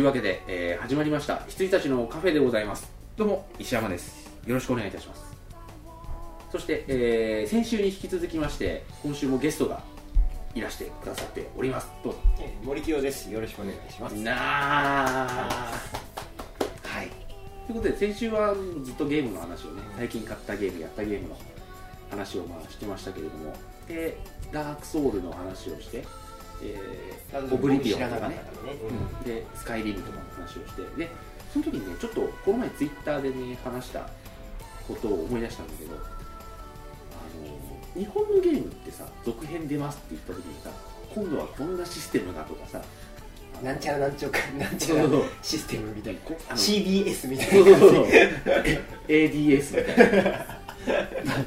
[0.00, 1.42] はいというわけで、えー始まりました。
[1.46, 2.90] 羊たちのカフェでございます。
[3.18, 4.32] どうも石山です。
[4.46, 5.22] よろしくお願いいたします。
[6.50, 9.82] そして、えー先週に引き続きまして今週もゲストが
[10.54, 11.90] いらしてくださっております。
[12.02, 12.18] どうぞ。
[12.40, 13.30] えー森清です。
[13.30, 14.14] よろしくお願いします。
[14.14, 15.70] なあ
[16.82, 17.08] はい。
[17.66, 21.36] ということで先週はずっとゲームの話をね最近買ったゲームやったゲームの
[22.10, 23.52] 話をまあしてましたけれども。
[23.86, 24.16] で
[24.50, 26.04] ダークソウルの話をして、
[26.62, 28.78] えーオブリビオン知らなかとかねったからね。
[29.24, 31.08] でスカイリムとかの話をしてで
[31.52, 34.08] その時にねちょっとこの前ツイッターでね話した
[34.88, 35.98] ことを思い出したんだけどあ
[37.96, 40.70] の日本のゲームってさ続編出ますって言った時にさ
[41.14, 45.02] 今度はこんなシステムがとかさうんなんちゃらなんちゃらなんちゃら
[45.42, 46.20] システムみたいな。
[46.56, 47.78] CBS みたいな。
[49.06, 50.59] ADS みたいな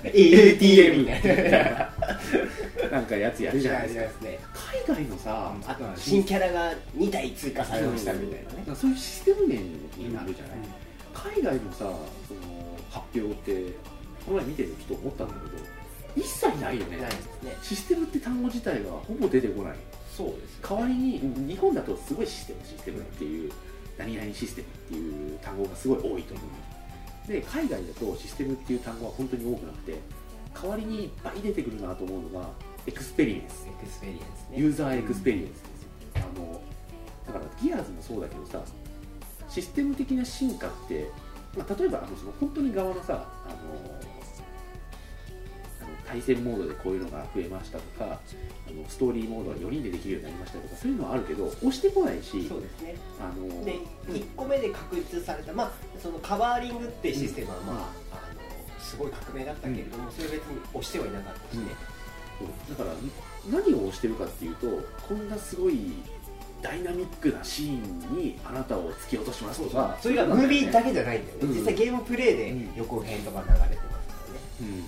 [0.03, 1.93] ATM みたいな。
[2.91, 4.39] なんかやつやるじゃないですかすね。
[4.87, 8.75] 海外のさあとは新キャラが2体追加されましたみたいなね。
[8.75, 9.63] そういうシステム面
[9.97, 10.57] になるじゃない、
[11.33, 11.97] 海外のさその
[12.91, 13.73] 発表って
[14.25, 15.63] この前見てる人思ったんだけど
[16.15, 17.57] 一切ないよねないですね。
[17.63, 19.75] システムって単語自体がほぼ出てこない
[20.15, 20.59] そうです。
[20.61, 23.51] 代わりに日本だとすごいシステムシステムっていう
[23.97, 26.47] 何々システムっていう単語がすごい多いと思う
[27.27, 29.99] で海外だとシステムっていう単語は本当に多くなくて
[30.53, 32.49] 代わりにいっぱい出てくるなと思うのが
[32.85, 33.65] エクスペリエンス。
[33.67, 34.21] エクスペリエンス
[34.51, 34.57] ね。
[34.57, 35.69] ユーザーエクスペリエンスですよ、
[36.15, 36.61] あの
[37.25, 38.61] だからギアーズもそうだけどさ
[39.47, 41.09] システム的な進化って、
[41.57, 44.12] まあ、例えばあのその本当に側のさあの
[46.07, 52.95] 対戦モードでこういうのが増えましたとかあのストーリーモードが4人でできるようになりましたとかそういうのはあるけど押してこないしそうですね。
[53.19, 55.71] あので1個目で確立された、まあ、
[56.01, 57.75] そのカバーリングってシステムは、まあ、
[58.11, 61.65] あのすごい革命だったけれども、それ別に押してはいなかったしね、
[62.39, 62.95] そうだから
[63.49, 64.67] 何を押してるかっていうと
[65.07, 65.93] こんなすごい
[66.61, 67.71] ダイナミックなシー
[68.13, 71.53] ンにあなたを突き落としますとかそれがムービーだけじゃないんだよね、うん。
[71.55, 73.81] 実際ゲームプレイでうん予告編とか流れてますからね、
[74.61, 74.83] うん、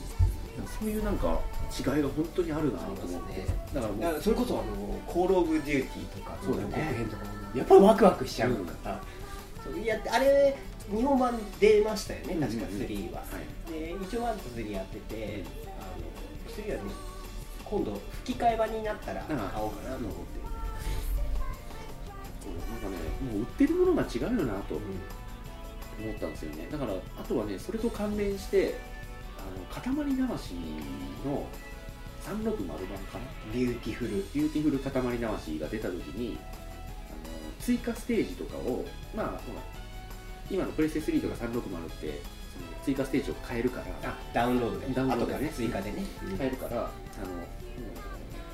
[0.68, 1.40] そういうなんか
[1.78, 3.48] 違いが本当にあるなと思って、ね。
[3.74, 4.22] だからもう。
[4.22, 4.64] それこそあの
[5.06, 6.38] コール・オブ・デューティーとか。
[6.44, 6.68] そうだね。
[6.70, 9.02] 告編とかもやっぱりワクワクしちゃうから、
[9.64, 10.58] そういやあれ
[10.94, 12.82] 日本版出ましたよね、確かうんうん。
[12.82, 13.26] うん3は、は
[13.70, 13.72] い。
[13.72, 15.44] で一応1と3やってて、
[15.80, 16.92] あの3はね
[17.64, 17.94] 今度
[18.26, 20.46] 吹き替え版になったら買おうかなと思って。
[22.46, 22.98] る、なんかね
[23.32, 26.68] もう売ってるものが違うよなと思ったんですよね。
[26.72, 28.95] だからあとはねそれと関連してあ
[29.46, 30.54] の塊魂
[31.26, 31.48] の
[32.26, 33.54] 360版かな？
[33.54, 36.38] ビューティフルビューティフル塊魂が出た時に
[37.10, 38.86] あの追加ステージとかを
[39.16, 39.40] まあほら
[40.50, 42.22] 今のプレステ3とか360って
[42.54, 44.94] その追加ステージを変えるからあダウンロードで。
[44.94, 45.52] ダウンロードでね。
[45.54, 46.04] 追加でね、
[46.38, 46.90] 変えるからあの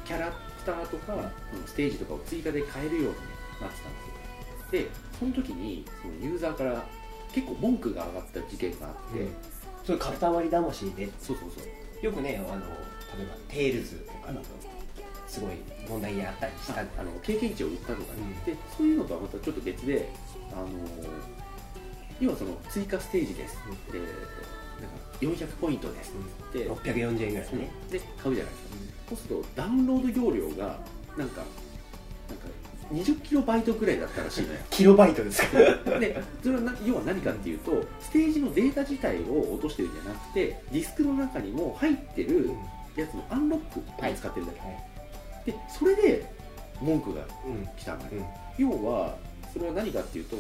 [0.06, 0.34] キャラク
[0.66, 3.18] ターとか、うんステージとかを追加で変えるように
[3.62, 4.00] なってたんで
[4.70, 4.84] すよ。
[4.84, 4.88] で
[5.20, 6.86] その時にそのユーザーから
[7.34, 9.34] 結構文句が上がった事件があって、うん
[9.84, 12.06] それ塊魂でそうそうそう。
[12.06, 12.60] よくねあの
[13.18, 14.46] 例えばテイルズとかだと
[15.28, 15.52] すごい
[15.88, 18.54] 問題にあったりしたああの経験値を売ったとかね、うん。
[18.54, 20.10] でそういうのとはまたちょっと別で
[20.52, 20.68] あの
[22.20, 23.58] 要はその追加ステージです、
[23.92, 28.76] でなんか400ポイントですって、640円ぐらいですね、で買うじゃないですか。
[29.10, 30.80] そうするとダウンロード容量が
[31.18, 31.42] なんか
[32.30, 32.48] なんか
[32.92, 34.60] 20キロバイトぐらいだったらしいのよ。
[34.70, 35.60] キロバイトですか？
[35.92, 42.52] らでそれはな要は何かっていうとステージのデータ自体を落としてるんじゃなくてディスクの中にも入ってる
[42.96, 43.84] やつのアンロックを
[44.16, 44.52] 使ってるだ
[45.46, 46.26] け、でそれで
[46.82, 47.68] 文句がうん。
[47.78, 48.26] 来たのよ、うん。
[48.58, 49.16] 要は
[49.54, 50.38] それは何かっていうと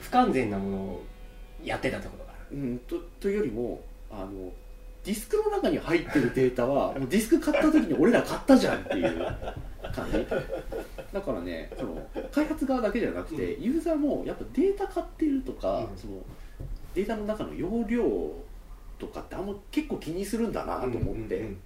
[0.00, 1.02] 不完全なものを
[1.62, 4.52] やってたってことかうんとというよりもあの
[5.04, 9.26] ディスクの中に入ってるデータはもうディスク買った時に俺ら買ったじゃんっていう
[9.94, 10.26] 感じ
[11.12, 15.96] だからねその開発側だけじゃなくて、ユーザーもやっぱデータ買ってるとか、うん。
[15.96, 16.14] その
[16.94, 18.02] データの中の容量
[18.98, 21.60] とかってあんま結構気にするんだなと思って、うんうんうん。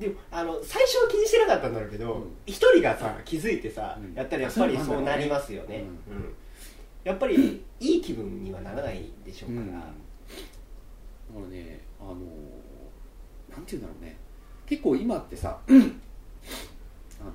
[0.00, 2.30] でもあの最初は気にしてなかったんだろうけどうん。
[2.46, 4.14] 一、人がさ気づいてさ、うん。
[4.14, 6.34] やったらやっぱりそうなりますよね、ううん。
[7.04, 9.70] やっぱりいい気分にはならないでしょうから、うん。
[9.70, 9.86] だか
[11.36, 12.16] らねあの
[13.50, 14.16] なんていうんだろうね。
[14.66, 15.58] 結構今ってさ
[17.20, 17.32] あの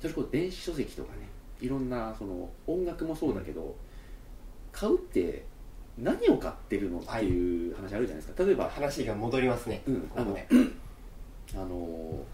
[0.00, 1.28] それこそ電子書籍とかね
[1.60, 3.76] いろんなその音楽もそうだけど
[4.72, 5.44] 買うって
[5.98, 8.44] 何を買ってるのっていう話あるじゃないですか。
[8.44, 10.48] 例えば話が戻りますね、うんここで
[11.54, 12.24] あの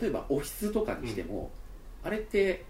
[0.00, 1.50] 例えばオフィスとかにしても、
[2.02, 2.64] あれって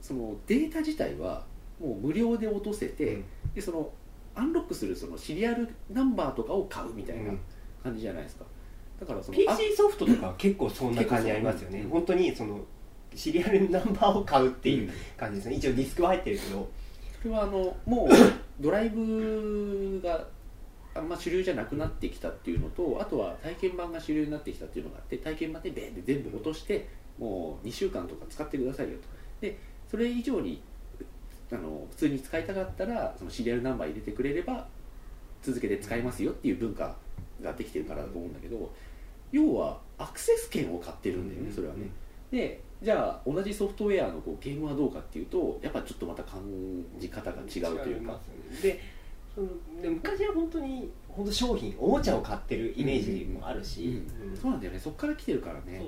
[0.00, 1.44] そのデータ自体は
[1.80, 3.22] もう無料で落とせて、
[3.54, 3.90] でその
[4.34, 7.32] アンロックするそのシリアルナンバーとかを買うみたいな
[7.82, 8.44] 感じじゃないですか
[9.00, 11.86] だからそのあ PC ソフトとかは結構そんな感じありますよね、う。
[11.86, 12.60] ん本当にその
[13.14, 15.56] シリアルナンバーを買うっていううん感じですね。
[15.56, 16.68] 一応ディスクは入ってるけど。
[17.22, 18.08] それはあのもう
[18.60, 20.26] ドライブが
[20.94, 26.88] あんま主流じゃなくなってきたっていうのとあとは体験版が主流になってきたっていうのがあって体験版でベーンで全部落として
[27.18, 29.02] もう2週間とか使ってくださいよと。
[29.40, 29.58] で
[29.90, 30.62] それ以上に
[31.52, 34.66] あの普通に使いたかったらそのシリアルナンバー入れてくれれば
[35.46, 36.96] 続けて使えますよっていう文化
[37.40, 38.72] ができてるからだと思うんだけど
[39.30, 41.88] 要はアクセス権を買ってるんだよねそれはね。
[42.30, 46.42] でじゃあ同じソフトウェアのこうゲームはどうかっていうとやっぱちょっとまた感
[46.98, 48.12] じ方が違うというか。
[48.12, 48.18] ね。
[48.62, 48.80] で
[49.34, 49.48] その
[49.80, 54.02] で昔は本当に本当商品おもちゃを買ってるイメージもあるし、
[54.40, 54.78] そうなんだよね。
[54.78, 55.82] そこから来てるからね。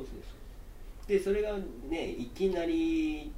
[1.06, 1.54] でそれが
[1.88, 3.32] ねいきなり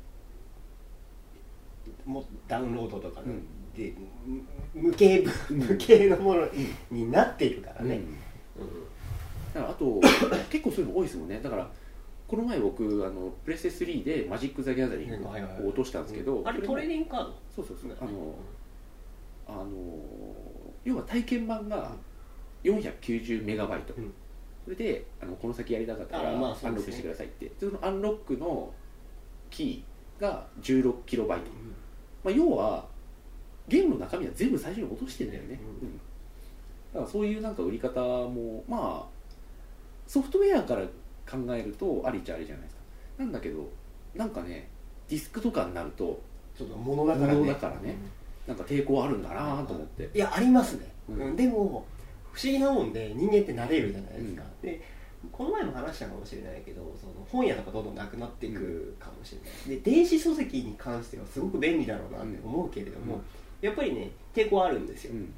[2.05, 3.43] もうダウンロードとかうん
[3.77, 3.95] で、
[4.27, 4.43] む
[4.75, 5.59] 無形うん。
[5.59, 6.49] 無形のもの
[6.91, 8.01] になっているからね、
[8.57, 8.67] うん。
[9.55, 10.01] だからあと
[10.51, 11.41] 結構そういうの多いですもんね。
[11.43, 11.71] だから
[12.29, 15.27] この前僕あのプレステ3でマジック・ザ・ギャザリング
[15.67, 17.35] を落としたんですけど、あれトレーディングカード？
[17.57, 17.97] そうそうそう。
[18.01, 18.35] あの
[19.49, 19.67] あの
[20.85, 21.93] 要は体験版が
[22.65, 24.13] 490メガバイト、うん。
[24.65, 27.51] それであのこの先やりたかったらアンロックしてくださいって。
[27.59, 28.73] そのアンロックの
[29.51, 31.47] キーが16キロバイト、
[32.23, 32.85] まあ、要は
[33.71, 35.89] ゲームの中身は全部最初に落としてんだよね、うん。
[35.89, 36.01] うん。
[36.93, 39.07] だからそういうなんか売り方もまあ
[40.07, 40.83] ソフトウェアから
[41.31, 42.83] 考えるとありっちゃありじゃないですか。
[43.19, 43.69] なんだけど
[44.15, 44.69] なんかね
[45.09, 46.21] ディスクとかになると
[46.59, 47.35] ちょっと物だからね。
[47.39, 47.97] 物だからね。
[48.47, 50.11] なんか抵抗あるんだなと思って。
[50.13, 51.21] いやありますね、うん。
[51.21, 51.37] うん。
[51.37, 51.87] でも
[52.33, 54.81] 不思議なもんで人間って慣れるじゃないですか、で
[55.33, 59.41] この前も話したかもしれないけどその本屋とかどんどんなくなっていくかもしれ
[59.73, 63.21] ない、で電子書籍に関してはすごく便利だろうなって思うけれども、うん
[63.61, 65.33] やっぱりね抵抗あるんですよ、うん。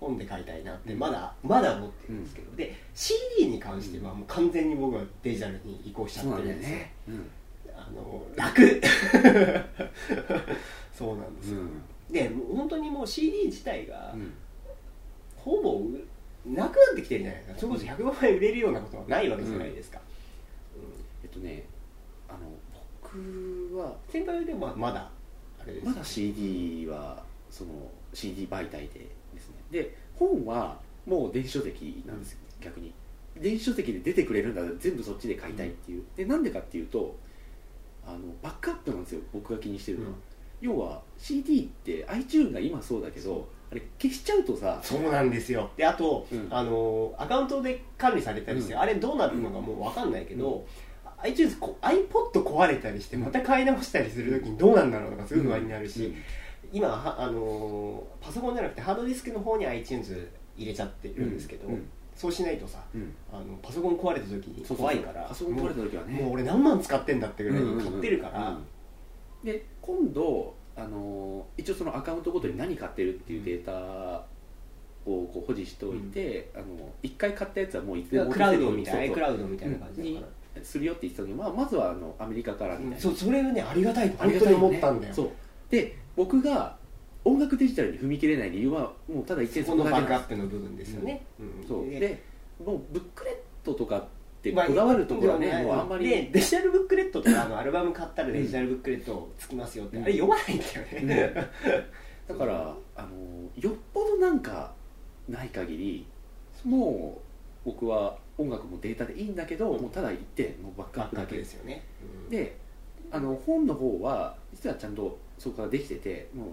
[0.00, 0.98] 本で買いたいなってうん。
[0.98, 6.78] まだまだ思ってるんですけど、で CD に関してはもう完全に僕はデジタルに移行しちゃってるんですよ。
[7.76, 8.62] あの楽。
[10.92, 11.82] そうなんですよ、うん。
[12.12, 14.32] でもう本当にもう CD 自体がうん。
[15.36, 15.80] ほぼ
[16.44, 17.60] なくなってきてるじゃないですか。
[17.60, 20.00] それこそ100万円売れるようなことはないわけじゃないですか、
[20.76, 20.82] うん。
[21.22, 21.64] えっとね
[22.28, 22.38] あの
[23.02, 25.10] 僕は先輩でもまだ
[25.60, 27.70] あれですまだ CD はその
[28.12, 29.00] CD 媒体で
[29.34, 29.56] ですね。
[29.70, 32.92] で本はもう電子書籍なんですよ、逆に。
[33.36, 37.16] 電子書籍で出てくれるんだったら全部そっちで買いたいっていう、でなんでかっていうと
[38.06, 39.20] あのバックアップなんですよ。
[39.32, 40.16] 僕が気にしてるのは、
[40.60, 43.32] 要は CD って iTune が今そうだけそう。
[43.34, 45.70] どあれ消しちゃうとさそうなんですよ。
[45.76, 46.48] であと、うん。
[46.50, 48.80] あのアカウントで管理されたりして、うん。
[48.80, 50.66] あれどうなるのかもう分かんないけど、
[51.18, 56.16] iTunes こ iPod 壊れたりしてまた買い直したりするときにどうなんだろうとかすごい不安になるし、うん
[56.72, 61.88] 今はあのパソコンじゃなくてハードディスクの方に iTunes 入れちゃってるんですけど、うん
[62.18, 63.14] そうしないとさうん。
[63.32, 65.22] あのパソコン壊れた時に怖いから。
[65.22, 66.20] パソコン壊れた時はね。
[66.20, 68.46] もう俺何万使ってんだってぐらいに買ってるから、うん。
[68.46, 68.64] うんうん
[69.44, 73.72] で今度あの一応そのアカウントごとに何買ってるっていうデータ
[75.06, 76.64] をこう保持しておいて、あの
[77.02, 79.36] 一回買ったやつはもういつでもクラウドみたいなそうそう。
[79.36, 85.14] iCloud みたいな感じだから、するよって言ってたのに、まあ、まずはあのアメリカからみたいな、そうそれがねありがたいと本当にありがたいよね思ったんだよ。
[85.14, 85.30] そう。
[85.70, 86.76] で僕が
[87.24, 91.62] 音楽デジタルに踏み切れない理由はもうただ一点そこのバックアップの部分ですよね、うん。
[91.62, 91.88] すそう。
[91.88, 92.22] でで
[92.66, 93.34] もうブックレッ
[93.64, 94.04] トとかっ
[94.42, 96.08] てまあこだわるところはね、でももうあんまり。
[96.08, 100.02] でデジタルブックレットとかあのアルバム買ったらデジタルブックレットつきますよって、うん。
[100.02, 100.64] あれ読まないんだ
[101.00, 101.34] よね、
[102.26, 103.08] だからあの
[103.56, 104.72] よっぽどなんか
[105.28, 106.06] ない限り
[106.64, 107.20] も
[107.64, 111.36] う僕は音楽もデータでいいんだけど、もうただ一点もうバックアップだけ。
[111.36, 111.84] ですよね、
[112.24, 112.30] うん。
[112.30, 112.56] で
[113.12, 116.48] あの本の方は実はちゃんとそこからできててもう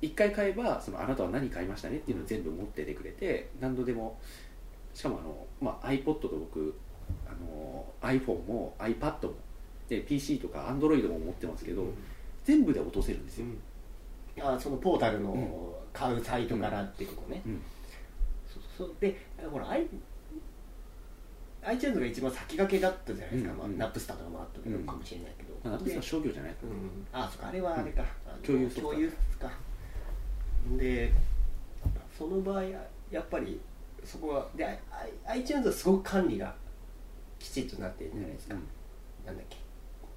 [0.00, 1.98] 一回買えばそのあなたは何買いましたね？
[1.98, 4.18] っていうのを全部持っててくれて何度でも
[4.94, 6.74] しかもあの、まあ、iPod と僕
[7.26, 9.34] あの iPhone も iPad も
[9.88, 11.84] で PC とか Android も持ってますけど、
[12.44, 13.46] 全部で落とせるんですよ、
[14.40, 17.60] あそのポータルの買うサイトからってことね、うん。
[18.48, 18.94] そうそう。
[19.00, 19.18] で
[19.50, 19.66] ほら
[21.64, 23.78] iTunes が一番先駆けだったじゃないですか、まあうんうん。
[23.78, 26.52] ナップスターとかもあったのかもしれないけど、まあ、で実は商業じゃない？
[26.52, 28.04] かうん、あそっかあれはあれか、
[28.44, 29.50] 共有共有か。
[30.76, 31.12] で
[32.16, 32.80] その場合や
[33.20, 33.60] っぱり
[34.04, 34.78] そこはで
[35.26, 36.54] iTunes はすごく管理が
[37.38, 38.54] きちっとなってるじゃないですか、
[39.26, 39.56] なんだっけ。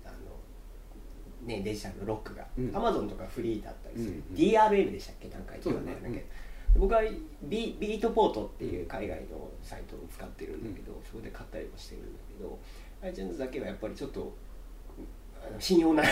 [0.06, 2.70] あのねデジタルのロックが、うん。
[2.70, 4.36] Amazon とかフリーだったりする、うんうん。
[4.36, 5.30] DRM でしたっけ？
[5.30, 6.26] なんか言ったんだけど
[6.78, 7.02] 僕は
[7.44, 12.60] ビビートポートっていう海外のサイトを使ってるんだけど、そこで買ったりもしてるんだけど
[13.02, 14.34] iTunes だけはやっぱりちょっと
[15.48, 16.08] あの信用ない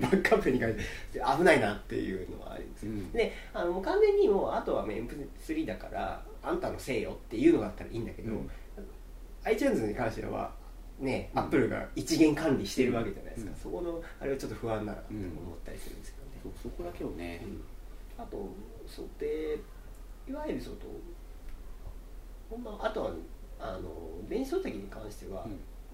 [0.00, 0.76] バックアップに関し
[1.12, 2.86] て危ないなっていうのはあるんです。
[2.86, 3.12] よ、うん。
[3.12, 8.50] であの完全にもうあとは MP3 だからあんたのせいよっていうのがあったらいいんだけど、うん。
[9.44, 10.52] iTunes に関しては
[11.00, 11.40] ね、うん。
[11.40, 13.58] アップルが一元管理してるわけじゃないですか、うん。
[13.58, 17.44] そこのあれはちょっと不安だなと思ったりするんですけどね、そこだけをね、
[18.18, 18.48] あと
[18.86, 19.58] そうで
[20.28, 20.86] いわゆるそうと
[22.50, 23.10] ほんまあとは
[23.60, 23.90] あの
[24.28, 25.46] 電子書籍に関しては、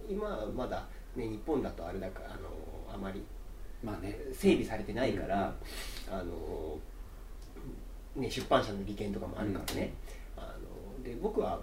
[0.09, 0.85] 今はまだ、
[1.17, 3.23] ね、日本だとあれだからあのあまり
[3.83, 4.17] まあね。
[4.33, 5.55] 整備されてないから、
[6.11, 6.79] あの
[8.17, 9.93] ね、出版社の利権とかもあるからね、
[10.37, 10.55] あ
[10.99, 11.61] ので僕は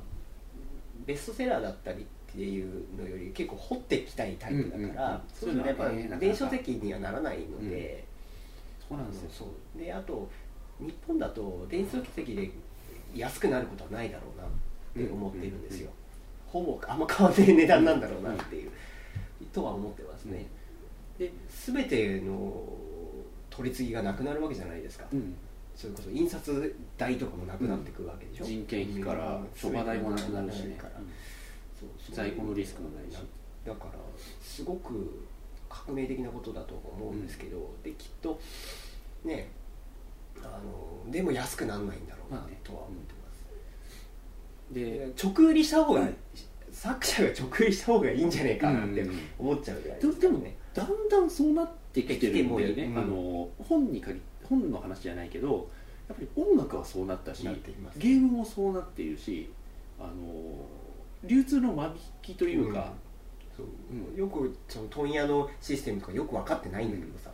[1.06, 5.22] ベストセラーだったりっていうのより結構掘っていきたいタイプだから、うんうんうん。
[5.34, 8.04] そういうのはねなかなか電子書籍にはならないので、
[8.88, 9.30] そうなんですよ。
[9.32, 9.46] そ
[9.76, 9.80] う。
[9.80, 10.30] であと
[10.80, 12.52] 日本だと電子書籍で
[13.16, 15.90] 安くなることはないだろうなって思ってるんですよ、
[16.46, 18.72] ほぼあんま変わんない値段なんだろうなっていう、
[19.54, 20.46] とは思ってますね、
[21.18, 22.64] で全ての
[23.50, 25.36] 取り次ぎがなくなるわけじゃないですか、うん。
[25.76, 30.78] それこそ印刷代とかもなくなってくるわけでしょ、人件費から諸場代もなくなるしね
[32.12, 33.18] 在庫のリスクもないし。
[33.66, 33.92] だから
[34.42, 35.26] すごく
[35.68, 38.40] 革命的なことだと思うんですけど、できっと
[39.26, 39.50] ね
[40.44, 40.60] あ
[41.06, 46.08] のでも安くならないんだろうなとは思ってます、でで直売りした方が
[46.72, 55.70] 作者が直売りした方がいいんじゃないかなってうん思っちゃうぐらいでもでもねだんだんそうなってきてるんだよね、来てもいいあの本に限り本の話じゃないけど
[56.08, 59.50] やっぱり音楽はそうなったしなっていますゲームもそうなっているし
[60.00, 60.12] あの
[61.24, 62.94] 流通の間引きというか、
[63.56, 63.66] そう。
[63.92, 64.16] うん。
[64.16, 67.32] よくその問屋のシステムとかよく分かってないんだけどさ、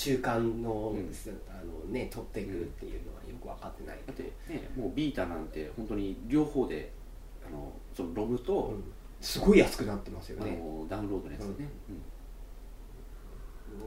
[0.00, 1.12] 中間の,、うん。
[1.46, 6.90] あのね取っていくっていうのはよく分かってない、だってねもうビータなんて本当に両方で
[7.46, 8.84] あのそのロムと、うん。
[9.20, 11.68] すごい安くなってますよあねのダウンロードのやつね、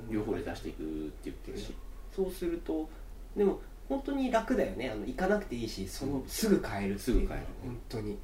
[0.08, 0.14] うん。
[0.14, 1.74] 両方で出していくって言ってるし、
[2.16, 2.88] そうすると
[3.36, 4.92] でも本当に楽だよね。
[4.92, 8.20] あの行かなくていいしそのすぐ買えるすぐ買える本当に。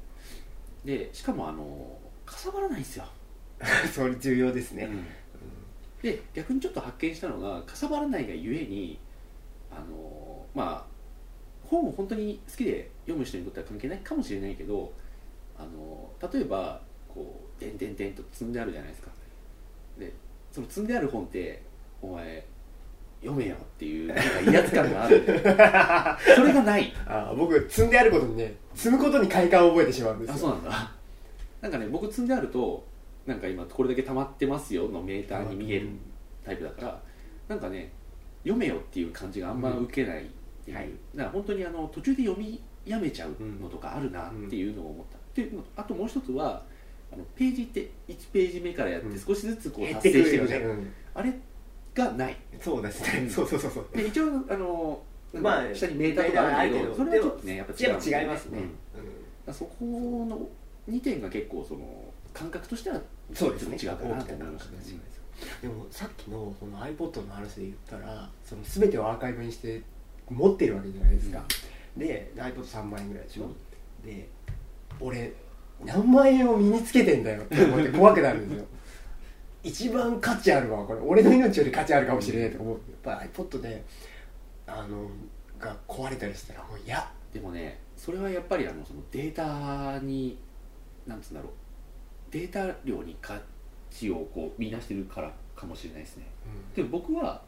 [0.84, 3.04] でしかもあのかさばらないんですよ、
[3.92, 5.04] それ重要ですね、うん
[6.02, 8.98] で逆にちょっと発見したのがかさばらないがゆえに
[9.70, 10.90] あのまあ
[11.68, 14.92] 本を本当に好きで読む人にとっては関係ないかもしれないけど
[15.58, 19.10] あの例えばこう「でんでんでん」と積んであるじゃないですか。
[19.98, 20.12] で
[20.50, 21.62] その積んである本って
[22.00, 22.44] お前
[23.20, 25.22] 読めよっていうなんか威圧感がある。
[26.34, 26.92] それがない。
[27.06, 30.34] あ僕積んであることにね積むことに快感を覚えてしまうんですよ。
[30.34, 30.92] あそうなんだ。
[31.60, 32.84] なんかね僕積んであると
[33.26, 35.88] なんか今これだけ溜まってますよのメーターに見える
[36.44, 37.02] タイプだから
[37.48, 37.92] なんかね
[38.42, 40.26] 読めよっていう感じがあんま受けないっ
[40.64, 40.90] ていう、はい。
[41.14, 46.62] だから本当にあの途中で読みやめちゃうのとかあるなっていうのを思った、であともう一つは
[47.12, 49.18] あのページって1ページ目からやってうん。
[49.18, 50.92] 少しずつこう達成してるじゃん、うん。
[51.14, 51.34] あれ
[51.94, 52.36] がない。
[52.60, 53.30] そうですね、うん。
[53.30, 53.86] そうそうそうそう。
[53.94, 55.02] で一応あの
[55.34, 57.90] まあ下にメーターとかあるけどそれはちょっとねやっぱ違う。
[57.90, 58.58] やっぱ違いますね、
[59.46, 59.54] うん。
[59.54, 60.48] そこの
[60.88, 63.00] 2点が結構その感覚としては
[63.34, 63.76] そうですね。
[63.76, 64.78] 違うかなと思いましたね。
[65.62, 69.82] でもさっきのこの iPod の話で言ったらその全てをアーカイブにして
[70.28, 71.42] 持ってるわけじゃないですか、
[71.96, 73.50] で iPod3 万円ぐらいでしょ、
[74.04, 74.28] で
[75.00, 75.32] 俺
[75.82, 78.64] 何万円を身につけてんだよって思って怖くなるんですよ。
[79.62, 82.74] 一番価値あるわこれ俺の命より価値あるかもしれないと思う。
[83.06, 83.84] やっぱ iPod で
[84.66, 85.10] あの
[85.58, 87.10] が壊れたりしたらもう嫌。
[87.32, 90.38] でもねそれはやっぱりあのそのデータに
[91.06, 91.52] なんつうんだろう
[92.30, 93.38] データ量に価
[93.90, 96.26] 値をこう見出してるからかもしれないですね。
[96.74, 97.42] でも僕は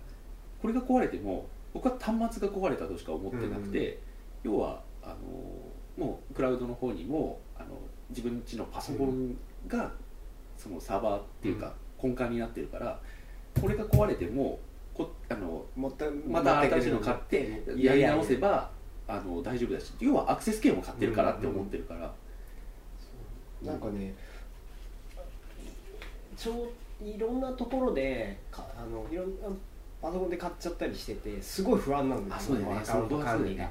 [0.61, 4.01] これが壊れても僕は端末が壊れたとしか思ってなくて、
[4.43, 7.69] 要はあのもうクラウドの方にもあの
[8.11, 9.37] 自分家のパソコン
[9.67, 9.91] が
[10.57, 13.01] そのサーバーっていうか根幹になってるから
[13.61, 14.59] これが壊れても
[14.95, 18.71] こあのもったまた新しいの買ってやり直せば
[19.09, 22.13] あの大丈夫だし要はアクセス権を買ってるからって思ってるから、
[23.63, 24.15] なんかね
[26.37, 26.71] ちょ
[27.03, 29.49] ういろんなところでかあのいろんな
[30.01, 32.81] パソコンで買っちゃったりしててすごい不安なんですあそうだよね。
[32.81, 33.71] アカウント管理が。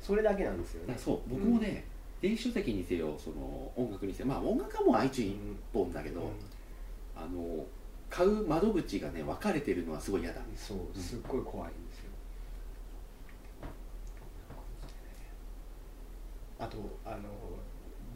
[0.00, 0.96] それだけなんですよね。
[0.98, 1.20] そう。
[1.28, 1.84] 僕もね、
[2.20, 4.26] 電子書籍にせよその音楽にせよ。
[4.26, 6.30] まあ音楽はもう iTunes 一本だけど、
[7.16, 7.64] あの
[8.10, 12.10] 買う窓口がね分かれてるのはすごい嫌だねそうすっごい怖いんですよ。
[16.58, 17.18] あとあの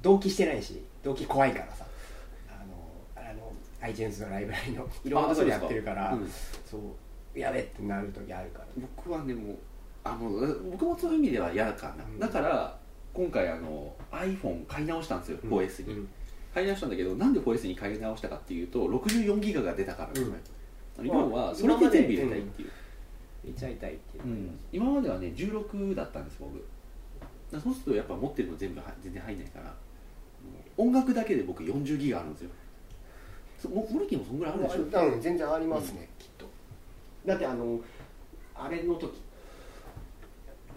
[0.03, 1.86] 同期してないし同期怖いからさ
[3.89, 6.31] iTunes のライブラリのいろんなところでやってるからうん
[6.65, 6.77] そ
[7.35, 8.67] うやべってなる時あるから。
[8.97, 9.57] 僕はねもう
[10.05, 12.19] あもう僕もそういう意味では嫌かな、うん。
[12.19, 12.79] だから
[13.13, 16.09] 今回あの iPhone 買い直したんですよ、4S に、うん。
[16.55, 20.41] 買い直したんだけどなんで 4S に買い直したかっていうと64ギガが出たからですね、
[20.99, 22.71] あの要はそれで全部入れたいっていう、
[23.45, 26.65] 入れちゃいたいっていうのがあります今まではね16だったんです僕。
[27.61, 29.75] そうするとやっぱ持ってるの全部は全然入んないから。
[30.77, 32.51] 音楽だけで僕40ギガあるんですよ
[33.69, 34.83] モリキンもそんぐらいあるでしょ。
[34.83, 36.47] うん全然ありますね、きっと。
[37.25, 37.81] だってあの
[38.55, 39.21] あれの時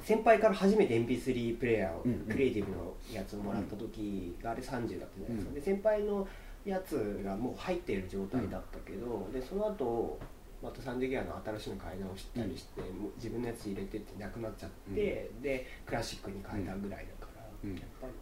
[0.04, 2.20] 先輩から初めて MP3 プレイヤーを、うんうん。
[2.22, 5.54] クリエイティブのやつをもらった時があれ30だったじゃないですか、うん。
[5.54, 6.28] で先輩の
[6.66, 10.20] やつがもう入っている状態だったけど、でその後
[10.62, 17.76] また30ギガの新しいの買い直したりして、もう自分のやつ入れてってなくなっちゃって、でクラシックに変えたぐらいだから、うん。
[17.76, 18.20] やっぱりね。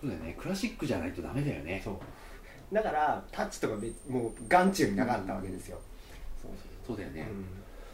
[0.00, 0.36] そうだよね。
[0.38, 1.80] クラシックじゃないとダメだよね。
[1.84, 1.94] そう
[2.72, 5.78] だからタッチとかべもう眼中になかったわけですよ、
[6.40, 6.50] そう
[6.86, 7.28] そうそうだよね、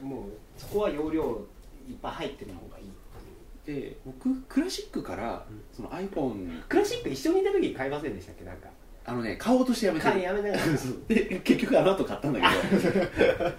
[0.02, 0.08] うん。
[0.08, 0.22] もう
[0.56, 1.22] そこは容量
[1.88, 2.84] いっぱい入ってた方がいい
[3.64, 5.62] で僕クラシックからうん。
[5.72, 8.44] その iPhone クラシック一緒にいた時に買いませんでしたっけ？
[8.44, 8.68] なんか。
[9.08, 10.62] あのね買おうとしてやめて買いやめながら。
[11.08, 13.48] で結局あの後買ったんだけど。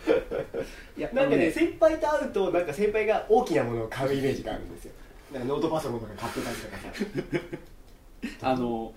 [0.97, 4.93] いやなんかねあの先輩と会うとなんか先輩が大きなものを買うイメージがあるんですよ。
[5.33, 6.89] なんかノートパソコンとか買ってたりとかさ。
[8.51, 8.93] あの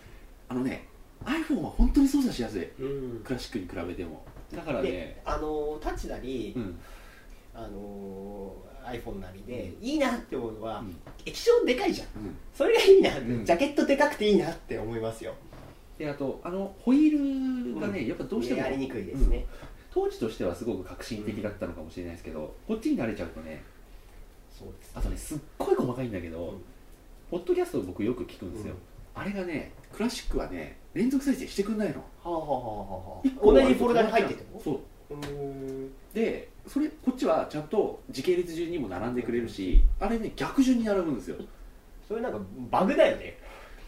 [0.49, 0.89] あのね
[1.25, 2.69] iPhone は本当に操作しやすい。
[2.79, 3.21] うん。
[3.25, 4.23] クラシックに比べても。
[4.55, 6.79] だからでねあのタッチなり、うん。
[7.55, 8.55] あの
[8.87, 10.97] iPhone なりで、いいなって思うのは、うん。
[11.27, 12.09] 液晶でかいじゃん。
[12.25, 12.37] うん。
[12.55, 13.11] それがいいな
[13.45, 15.35] ジャケットでかくていいなって思いますよ。
[15.99, 19.45] であとあのホイールがね、やっぱどうしてもやりにくいですね、
[19.93, 23.63] 当時としてはすごく革新的だったのかもしれないですけど、こっちに慣れちゃうとね
[24.51, 26.63] そうですあとねすっごい細かいんだけど、うん。
[27.31, 28.75] ポッドキャストを僕よく聞くんですよ、
[29.15, 31.97] あれがねクラシックはね連続再生してくんないの。
[31.97, 32.57] はあはあはあ
[33.17, 34.61] は一個あ同じフォルダに入ってても？
[34.63, 34.81] そう。
[36.15, 41.37] でそれこっちはちゃんと時系列順にも並んでくれるしあれね逆順に並ぶんですよ。
[42.07, 42.39] それなんか
[42.71, 43.39] バグだよね。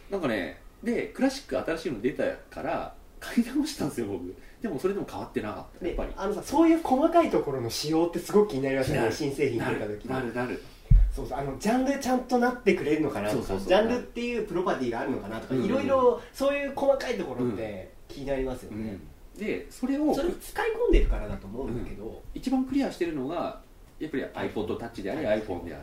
[0.09, 4.35] なんかねでクラシック新しいの出たから買い直したんですよ僕。
[4.61, 6.11] でもそれでも変わってなかったやっでぱり。
[6.15, 10.07] あのさそういう細かいところの仕様ってすごく気になりますよね新製品な出た時。
[10.07, 10.61] るなるなる
[11.13, 13.67] そうそうあのジャンルちゃんとなってくれるのかなとかそうそうそう。
[13.67, 18.97] ジャンルっていうプロパティがあるのかなとかうんいろいろそういう細かいところって気になりますよね、
[19.37, 23.61] でそれをそれ使い込んでるからだと思うんだけど、一番クリアしてるのが
[23.99, 25.41] やっぱり iPod タッチでありはい。
[25.41, 25.81] iPhone であっ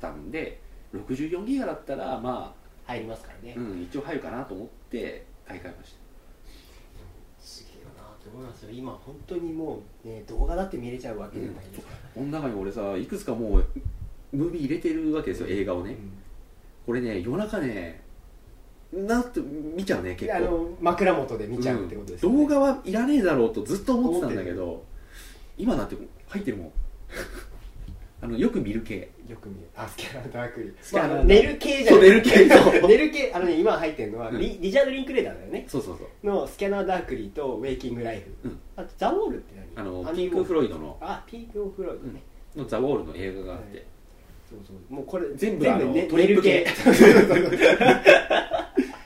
[0.00, 0.60] たんで
[0.94, 2.54] 64ギガだったらま
[2.86, 5.94] 入りますからね、あ、うん、一応入るかなと思って買い替えまし
[7.40, 8.70] すげえなと思いますよ。
[8.72, 13.66] 今本当にもうね動画だって見れちゃうわけじゃないですか、たこの中に俺さいくつかもう
[14.32, 15.96] ムービー入れてるわけですよ映画をね、
[16.86, 18.00] これね夜中ね
[18.92, 20.38] なって見ちゃうねうん結構。
[20.38, 22.36] であの枕元で見ちゃうってことですうん。
[22.36, 24.84] ね、動画はいらねえだろうとずっと思ってたんだけど
[25.56, 25.96] 今なんて
[26.28, 26.72] 入ってるもん。
[28.22, 29.10] あのよく見る系。
[29.28, 29.68] よく見る。
[29.74, 30.74] あスキャナダークリー。
[30.82, 31.16] スキャナダー。
[31.18, 32.88] まあ、寝る系じゃそう寝る系そう。
[32.88, 34.38] 寝る系 あのね今入ってるのは、うん。
[34.38, 35.64] リリチャード・リンクレーターだよね。
[35.68, 36.26] そうそうそう。
[36.26, 38.58] のスキャナー・ダークリーとウェイキング・ライフ、うん。
[38.76, 39.86] あとザ・ウォールって何？
[39.86, 40.98] あのピンク・フロイドの。
[41.00, 42.22] あピンク・フロイドね、
[42.56, 43.86] のザ・ウォールの映画があって、はい
[44.50, 44.94] そうそう。
[44.94, 46.66] もうこれ全部あのねトリップ系。
[46.84, 47.58] 寝る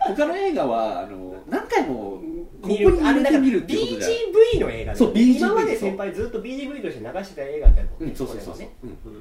[0.07, 2.20] 他の映画はあの何回も
[2.62, 8.88] ここに入れて見るってことじゃ BGV の映画そう BGV 今まで先輩ずっと BGV として流してた映画だよね、うんそうそうそうそう、ねうん。
[8.90, 8.96] うん。
[9.04, 9.12] そう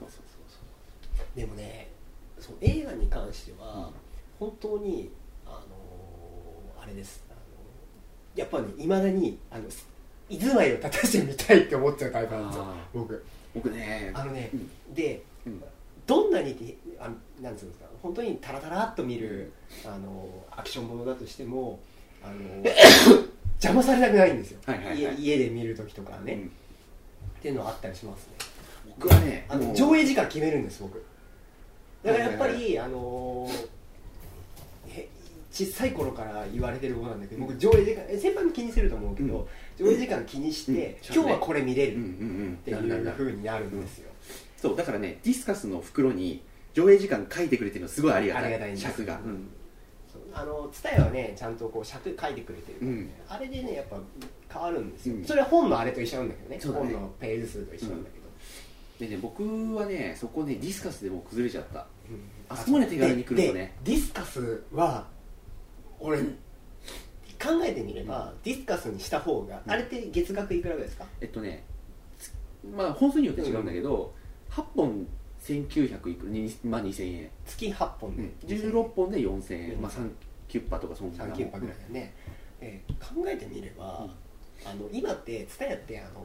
[0.00, 1.88] そうそうでもね
[2.38, 3.92] そう映画に関しては、
[4.40, 5.10] 本当に
[5.46, 7.22] あのーあれです。
[7.30, 7.38] あの
[8.34, 9.64] やっぱねいまだにあの
[10.28, 14.94] 居住まいを立たしてみたいって思っちゃうタイプなんですよあ僕僕ねあのね、うん。
[14.94, 15.62] でうん。
[16.06, 19.52] どんなにてあのなんつうんですか本当にタラタラっと見る、
[19.84, 21.78] あのアクションものだとしても
[22.22, 22.34] あの
[23.62, 24.98] 邪魔されたくないんですよ、はいはいはい。
[24.98, 26.40] 家家で見る時とかね、うん。
[26.40, 26.42] っ
[27.40, 28.32] ていうのはあったりしますね。
[28.98, 31.04] 僕はねあの上映時間決めるんです僕。
[32.02, 32.78] だからやっぱり、はい。
[32.80, 33.48] あの
[35.52, 39.46] 小さい頃から言われてることなんだけど僕上映時間え先輩も気にすると思うけど、
[39.78, 41.14] 上映時間気にして、うん。
[41.14, 42.10] 今日はこれ見れるっうんうんう
[42.52, 42.56] ん。
[42.64, 44.10] ていうふうになるんですよ、
[44.56, 48.54] そうだからねディスカスの袋に上映時間書いてくれてるのすごいありがたい。
[48.54, 49.48] あり尺が、うん。
[50.34, 53.98] あの蔦屋はねちゃんとこう尺書いてくれてるからね、うんあれでねやっぱ
[54.50, 55.24] 変わるんですよ、うん。
[55.24, 56.56] それは本のあれと一緒なんだけどね。
[56.56, 56.62] ね。
[56.64, 61.80] 本のページ数と一緒なんだけど、でね僕はねそこねディスカスでもう崩れちゃった。
[62.08, 62.20] うん。
[62.48, 63.76] あそこまで手軽に来るとね。
[63.84, 65.06] ディスカスは
[66.02, 69.72] 俺考えてみれば、ディスカスにした方が、うん。
[69.72, 71.06] あれって月額いくらぐらいですか？
[71.20, 71.64] えっとね
[72.18, 72.32] つ
[72.76, 74.12] まあ本数によって違うんだけど、
[74.50, 75.06] 8本
[75.40, 79.82] 1900いくらに、まあ、2000円、月8本で、16本で4000円、うん。
[79.82, 80.08] まあ、3
[80.46, 82.14] キュッパとかそんな3キュッパぐらいだよね、
[82.60, 84.06] で考えてみれば、
[84.64, 86.24] あの今って蔦屋ってあの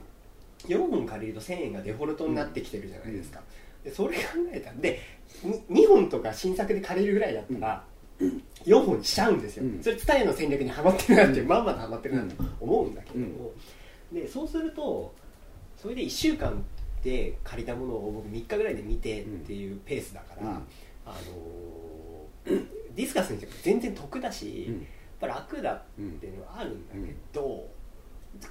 [0.68, 3.42] 4本借りると1000円がデフォルトになってきてるじゃないですか、
[3.84, 5.00] でそれ考えたんで
[5.44, 7.84] に2本とか新作で借りるぐらいだったら、
[8.66, 9.84] 4本にしちゃうんですよ、うん。
[9.84, 13.20] それ蔦屋の戦略にはまってるなって、まんまとはまってるなと思うんだけど。
[13.20, 13.26] うん。
[13.30, 13.52] も、
[14.12, 15.14] でそうすると
[15.76, 16.64] それで1週間
[17.04, 20.56] で借りたものを僕3日ぐらいで見てっていうペースだから、うん。
[20.56, 20.60] あ
[21.06, 24.88] のー ディスカスにしても全然得だし、うん。
[25.20, 27.68] ぱ楽だうんっていうのはあるんだけど、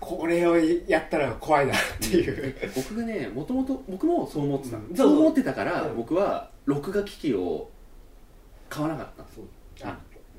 [0.00, 4.94] これをやったら怖いなっていう、僕がねもともと僕もそう思ってた、うん。
[4.96, 7.70] そう思ってたから、うん僕は録画機器を
[8.68, 9.24] 買わなかった。
[9.34, 9.44] そう。
[9.82, 9.98] あ。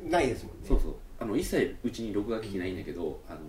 [0.09, 0.67] ないですもんね。
[0.67, 0.95] そうそう。
[1.19, 3.39] あの一切うちに録画機器ないんだけどあの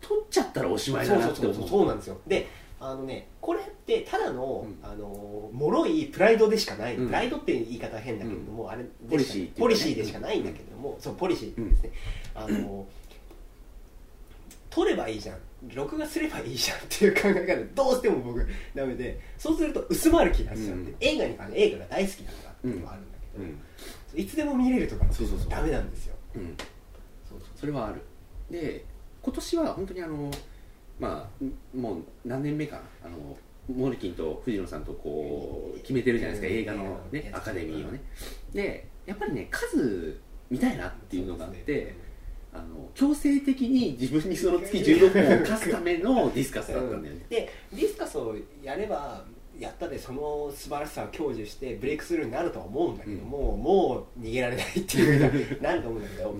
[0.00, 1.54] 撮っちゃったらおしまいだなって思う。
[1.54, 2.20] そうそうなんですよ。
[2.26, 2.48] で
[2.80, 4.78] あのねこれってただの、うん。
[4.82, 7.06] あの脆いプライドでしかない、うん。
[7.06, 9.60] プライドっていう言い方は変だけれども、あれポリシーっていうかね。
[9.60, 11.70] ポリシーでしかないんだけれども、そうポリシー。
[11.70, 11.90] ですね、
[12.34, 12.84] あの
[14.70, 15.38] 撮ればいいじゃん。
[15.72, 20.96] 録画すればいいじゃんっていう考え方どうしても僕ダメでそうすると薄まる気がしちゃって、うん。
[20.98, 23.60] 映画に関して映画が大好きだからっていうのはあるんだけど、うん
[24.14, 26.14] いつでも見れるとかそうそうそうダメなんですよ。
[26.36, 26.56] うん。
[27.28, 27.48] そうそう。
[27.56, 28.02] それはある。
[28.50, 28.84] で
[29.22, 30.30] 今年は本当にあの
[30.98, 32.82] まあもう何年目かな。
[33.06, 33.36] あの
[33.72, 36.52] モルキンと藤野さんとこう決めてるじゃないですか。
[36.52, 38.00] うん映画の、ね、アカデミーをね。
[38.52, 40.20] でやっぱりね数
[40.50, 41.94] 見たいなっていうのがあって、
[42.52, 49.24] あの強制的に自分にその月16本を課すためのディスカスだったんだよね、でディスカスをやれば
[49.62, 55.20] やったでその素晴らしさを享受してブレイクスルーになるとは思うんだけども、もう逃げられないっていう
[55.62, 56.34] なると思うんだけど、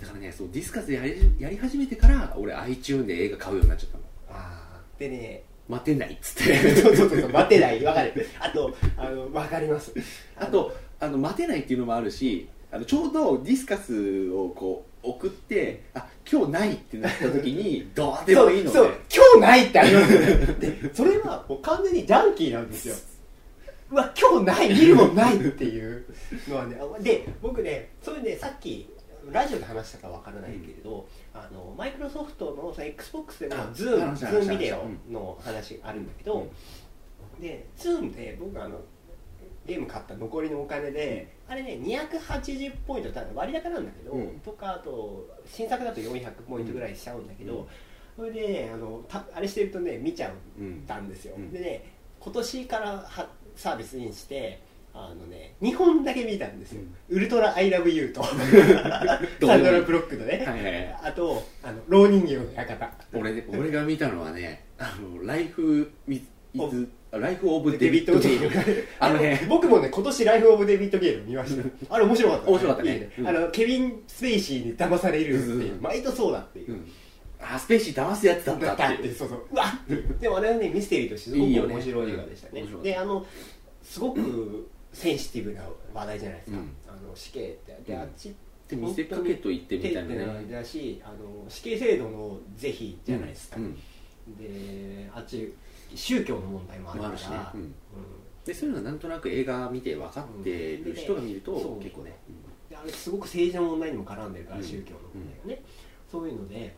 [0.00, 4.04] だからねそうディスカスやりやり始めてから俺 iTune で映画買うようになっちゃったの。
[4.30, 5.00] あー。
[5.00, 6.74] でね待てないっつって。
[6.74, 7.84] そうそうそう待てない。
[7.84, 8.26] わかる。
[8.40, 9.94] あとあの分かります。
[10.36, 20.46] あとあの待てないっていうのもあるしあのちょうどディスカスをこう送ってあ今日ないってなった時に どうでもいいのでそう今日ないってありますよね。
[20.60, 22.94] でそれはもう完全にジャンキーなんですよ。
[23.90, 26.04] うわ今日ない見るもんないっていう。
[26.48, 28.88] のはねあで僕ねそれでさっき
[29.30, 36.46] ラジオで話したかわからないけれど、あのマイクロソフトのその XBOX でもあズームズームビデ話オの話あるんだけど、
[37.40, 38.80] でズームで僕あの
[39.68, 44.40] ゲーム買った残りのお金で、あれね280ポイント割高なんだけど、うん。
[44.40, 47.66] とかあと新作だと400ポイントぐらいしちゃうんだけど、うん。
[48.16, 51.52] それでねあのたあれしてるとね見ちゃうんったんですよ、うん。
[51.52, 51.84] でね
[52.18, 54.62] 今年からはサービスインして
[54.94, 58.24] あのね2本だけ見たんですよ「ウルトラアイラブユーと。
[59.46, 60.98] サンドラ・ブロックのね、はいはいはい。
[61.04, 62.90] あとあの老人形の館。
[63.12, 66.24] 俺俺が見たのはねあのライフ・イズ
[66.56, 66.70] お
[67.10, 68.50] ライフ・オブ・デデビッド・ゲイル
[69.00, 69.46] あのね。
[69.48, 71.94] 僕もね今年ライフ・オブ・デビッド・ゲイル見ました。
[71.94, 73.12] あれ面白かった面白かったね。
[73.18, 73.28] うん。
[73.28, 75.74] あのケビン・スペイシーに騙されるってうんいう。
[75.76, 75.82] うん。
[75.82, 76.88] 毎度そうだっていう、うん。
[77.40, 79.46] あスペーシー騙すやつだっただっっててそうそう。
[79.50, 82.60] うわっでもあれはねミステリーとしてすごく面白い映画でしたね。
[82.60, 83.26] 面白いであの
[83.82, 85.62] すごくセンシティブな
[85.94, 86.72] 話題じゃないですか、うん。
[86.88, 87.78] あの死刑って。
[87.86, 88.00] で、うん。
[88.00, 88.34] あっち
[88.68, 93.74] で見せかけと言ってみたいなねだしあの死刑制度の是非じゃないですか、うん。
[94.36, 95.54] であっち
[95.94, 97.16] 宗教の問題もあるから。
[97.16, 97.36] しね。
[97.54, 97.60] うん。
[97.60, 97.72] うん。
[98.44, 102.16] でそういうのはなんとなく映画見て分かってる人が見ると結構ね。
[102.70, 104.64] であれすごく政治の問題にも絡んでるから、うん。
[104.64, 105.00] 宗教の。
[105.14, 105.62] 問題がね、
[106.10, 106.74] そういうので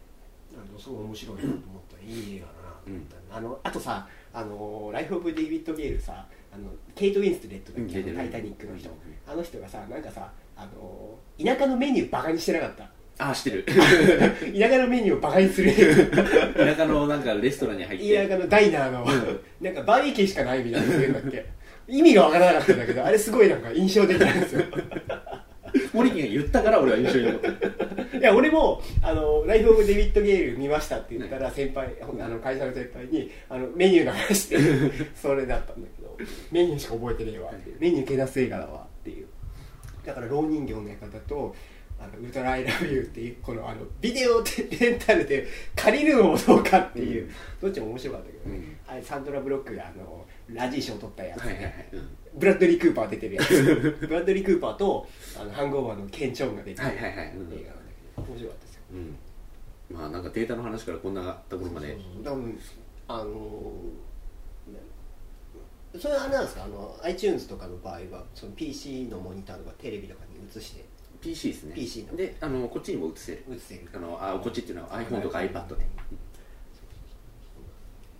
[0.52, 8.96] あのすごい面白いなと思ったいい映画だなと思った、あのあとさあの「ライフ・オブ・デイビッド・ゲイルさ」あのケイト・ウィンスレットだっけ、タイタニックの人、うん。
[9.32, 12.90] あの人がさなんかさあの田舎のメニューバカにしてなかった
[13.20, 13.64] ああ知ってる。
[14.58, 15.70] 田舎のメニューをバカにする
[16.56, 18.26] 田舎のなんかレストランに入って。
[18.26, 19.06] 田舎のダイナーの
[19.60, 21.44] なんかバーベキューしかないみたいな言うんだっけ。
[21.86, 24.62] 意味がわからなかったんだけどあれすごいなんか印象的なんですよ。
[25.92, 27.40] 森木が言ったから俺は印象に残っ
[28.10, 34.58] たいや俺もあの「ライフ・オブ・デビッド・ゲイル見ました」って言ったら先輩あの会社の先輩にあのメニューの話して
[35.14, 36.16] それだったんだけど
[36.50, 39.26] メニューしか覚えてねえわってメニューけなす映画だわっていう。
[40.04, 41.54] だから老人形の館と
[42.00, 47.30] あのウルトラアイラブユーっていうこのあのビデオでレンタルで借りるのもどうかっていう、うん。
[47.60, 48.76] どっちも面白かったけどね、うん。
[48.86, 51.88] あれサンドラ・ブロックがあのラジー賞を取ったやつ、はいはいはい。
[51.92, 52.08] うん。
[52.34, 53.62] ブラッドリー・クーパー出てるやつ。
[54.00, 55.06] ブラッドリー・クーパーと
[55.38, 58.80] あのハングオーバーのケン・チョンが出てる映画なんだけど面白かったですよ。
[58.92, 59.16] うん。
[59.96, 61.96] まあなんかデータの話からこんなところまで。
[62.24, 62.58] 多分
[63.08, 63.30] あのー
[65.98, 66.62] それはあれなんですか？
[66.62, 70.84] あの iTunes とかの場合はその PC のモニターとかテレビとかに映して
[71.20, 71.74] PC ですね。
[71.74, 72.16] PC の。
[72.16, 73.44] であのこっちにも映せる。
[73.50, 73.88] 映せる。
[73.94, 75.86] あのあこっちっていうのは iPhone とか iPad で。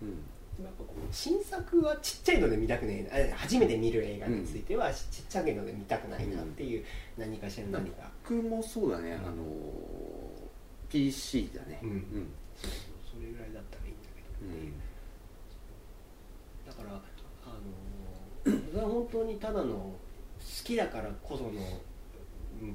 [0.01, 0.09] うん。
[0.63, 6.85] やっぱこう新作はちっちゃいので見たくねえなあ初めて見る映画についてはちちっちゃいので見たくないなっていう
[7.17, 7.71] 何かしらの。
[7.79, 9.13] 何か、僕もそうだね。
[9.13, 9.43] あの
[10.89, 11.79] PC だね。
[11.81, 11.89] うん。
[11.89, 12.27] うん。
[12.59, 14.73] それぐらいだったらいいんだけど、うん。
[16.67, 17.01] だから
[17.45, 19.95] あの本当にただの好
[20.63, 21.55] きだからこその、うん、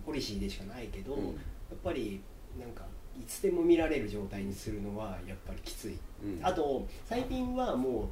[0.05, 1.27] ポリシーでしかないけど、うん。
[1.27, 1.33] や
[1.75, 2.21] っぱり
[2.59, 2.85] なんか
[3.19, 6.41] いつでも見られる状態にするのはやっぱりきつい、うん。
[6.43, 8.07] あと最近はもう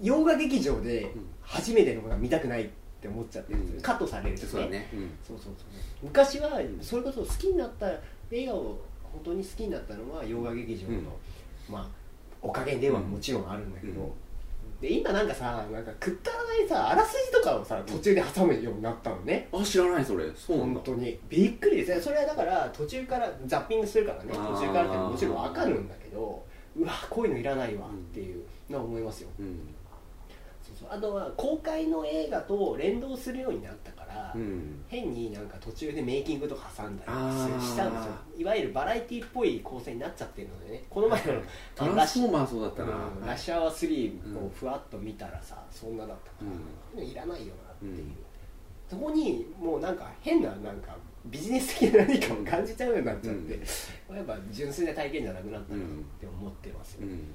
[0.00, 1.08] 洋画劇場でん。
[1.42, 2.68] 初めてのことが見たくないっ
[3.00, 3.80] て思っちゃってるうん。
[3.80, 4.88] カットされるとそうだね。
[4.92, 5.10] うん。
[5.26, 5.54] そうそうそう
[6.02, 7.90] 昔はそれこそ好きになった
[8.30, 8.80] 映画を
[9.12, 11.04] 本当に好きになったのは洋画劇場の、うん。
[11.70, 11.88] まあ
[12.42, 14.12] おかげではもちろんあるんだけど、うん
[14.80, 20.24] で今なんかさなんかくったらないさあらすじとかをさ途中で挟むようになったのね、あ知らないそれ。
[20.34, 20.80] そうなんだ。
[20.80, 21.18] 本当に。
[21.28, 21.94] びっくりです。
[21.94, 24.32] ねそれはだから途中からザッピングするからね。
[24.34, 24.54] あー。
[24.54, 26.44] 途中からってもちろん分かるんだけど
[26.76, 29.74] うわこういうのいらないわっていうのは思いますよ、うん。
[30.62, 30.88] そうそう。
[30.90, 34.84] あとは公開の映画と連動するようになったから、うん。
[34.88, 37.10] 変になんか途中でメイキングとか挟んだり
[37.64, 38.12] したんですよ。
[38.38, 40.84] いわゆるバラエティっぽい構成になっちゃってるのでね。
[40.88, 41.42] この前の
[41.74, 44.34] トランスフォーマーそうだったな、うんラッシュアワー3うん。
[44.34, 46.36] こうふわっと見たらさそんなだったか
[46.96, 48.16] ら、ういらないよなっていう、うん
[48.90, 53.60] そこにもうなんか変ななんかビジネス的な何かを感じちゃうようになっちゃって、
[54.08, 54.16] うん。
[54.16, 55.86] やっぱ純粋な体験じゃなくなったなっ
[56.18, 57.28] て思ってますよ、うん。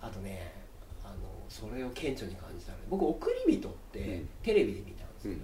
[0.00, 0.52] あとね
[1.02, 1.14] あの
[1.48, 4.28] それを顕著に感じたので僕「送り人」ってうん。
[4.44, 5.40] テレビで見たんですけど、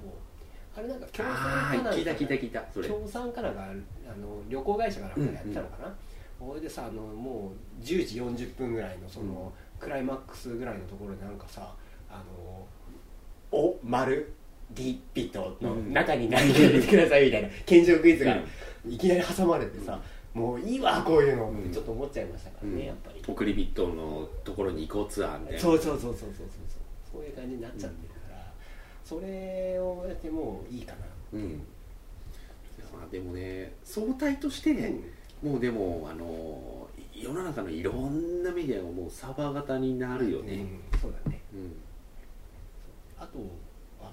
[0.80, 2.88] れなんか協賛かなんか聞いた聞いた聞いたそれ。
[2.88, 3.66] 協賛かなんかあ
[4.16, 5.94] の旅行会社からかやってたのかな、
[6.38, 11.72] それでさあのもう10時40分ぐらいのその、クライマックスぐらいのところでなんかさ
[12.10, 12.66] あの
[13.52, 14.32] 「お丸
[14.70, 18.36] ディピットの中に投げてください」みたいな検証クイズが
[18.88, 20.00] いきなり挟まれてさ、
[20.34, 21.50] もういいわこういうの。
[21.50, 23.22] ってちょっと思っちゃいましたからね、やっぱり。
[23.26, 25.60] 送りトのところに行こうツアーみたいな。
[25.60, 26.48] そうそうそうそうそうそう。
[27.12, 28.09] そういう感じになっちゃって。
[29.10, 30.98] それをやってもういいかな。
[31.32, 31.62] うん。
[32.92, 34.94] まあでもね相対として、
[35.42, 41.40] もうでもあの世の中のいろんなメディアがもうサーバー型になるよね、うんそうだね。
[41.52, 41.72] うん。
[43.18, 43.38] あと
[44.00, 44.10] あの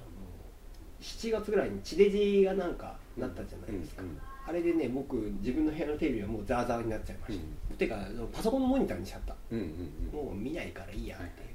[0.99, 4.17] 7月ぐらいに地デジがなんかなったじゃないですか、うん
[4.49, 7.37] あれでね僕自分の部屋のテレビはもうザーザーになっちゃいまし
[7.69, 7.97] た、てか
[8.31, 9.35] パソコンのモニターにしちゃった。
[9.51, 11.47] うんうんもう見ないからいいやっていう、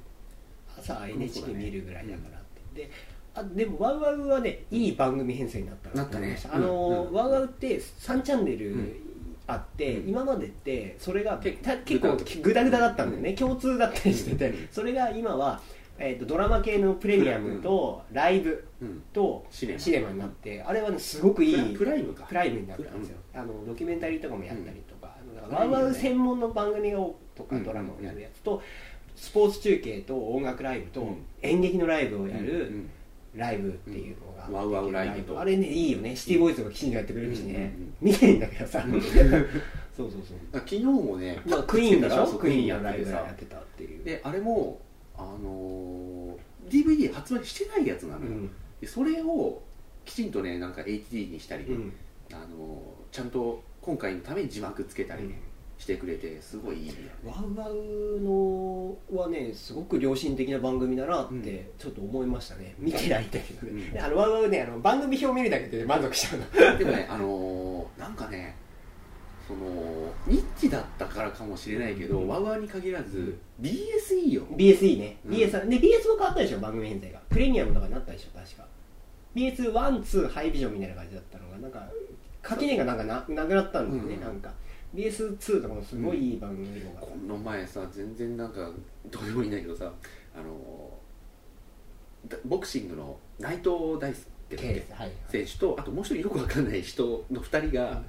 [0.77, 2.41] 朝うん NHK 見るぐらいだからっ
[2.75, 2.91] て、で
[3.35, 5.89] あでもワウワウはねいい番組編成になった。
[5.97, 6.37] なったね。
[6.51, 8.93] あの、ワウワウって3チャンネルうん。
[9.47, 10.09] あって、うん。
[10.09, 11.59] 今までってそれが結
[11.99, 12.79] 構グダグダ。
[12.79, 14.67] だったんだよね、共通だったりしてて、うん。
[14.71, 15.59] それが今は、
[15.97, 19.01] えー、とドラマ系のプレミアムとライブうん。
[19.11, 22.25] とシネマになってあれはねすごくいいプライムか。
[22.25, 25.15] プライムになったんですよ、あのドキュメンタリーとかもやったりとか、
[25.49, 27.63] ワウワウ専門の番組をとかうん。
[27.63, 28.61] ドラマをやるやつと、
[29.15, 31.25] スポーツ中継と音楽ライブとうん。
[31.41, 32.89] 演劇のライブをやうるん
[33.35, 35.21] ライブっていうのが、うんワウワウライブ。
[35.23, 35.39] と。
[35.39, 36.15] あれねいいよね。
[36.15, 37.93] シティボーイズがきちんとやってくれるしね、うんうんうん。
[38.01, 38.85] 見ないんだけどさ
[39.95, 40.37] そうそうそう。
[40.51, 42.27] あ 昨日もねまあクイーンでしょ？
[42.37, 44.03] クイーンやのライブやってたっていう。
[44.03, 44.79] であれも
[45.17, 48.49] あのー DVD 発売してないやつなのよ、うん。
[48.81, 49.61] でそれを
[50.05, 51.93] きちんとねなんか HD にしたりね、うん。
[52.31, 55.39] あのーちゃんと今回のために字幕つけたりね、
[55.77, 56.93] してくれてすごいいい
[57.25, 61.41] ワウワウのはねすごく良心的な番組だなっうん。
[61.41, 63.99] てちょっと思いましたね、見てないんだけどね、うん。
[63.99, 66.77] あのワウワウねあの番組表見るだけで 満足しちゃうの。
[66.77, 68.55] でもねあのーなんかね
[69.47, 69.59] その
[70.25, 72.27] ニッチだったからかもしれないけど、うん。
[72.29, 74.43] ワウワウに限らず BSE よ。
[74.55, 75.33] BSE ね、うん。
[75.33, 77.19] BS で BS も変わったでしょ番組編成が。
[77.29, 78.65] プレミアムとかになったでしょ確か。
[79.35, 81.89] BS12 ハイビジョンみたいな感じだったのがなんか
[82.41, 84.21] 垣根がなんかななくなったんだよね、うん。
[84.21, 84.51] なんか
[84.95, 88.69] BS2 とかもすごいいい番組のが、この前さ全然なんか
[89.09, 89.91] どうでもいいんだけどさ
[90.35, 90.89] あの
[92.45, 94.25] ボクシングの内藤大輔
[95.29, 98.01] 選手とあともう一人よくわかんない人の2人が、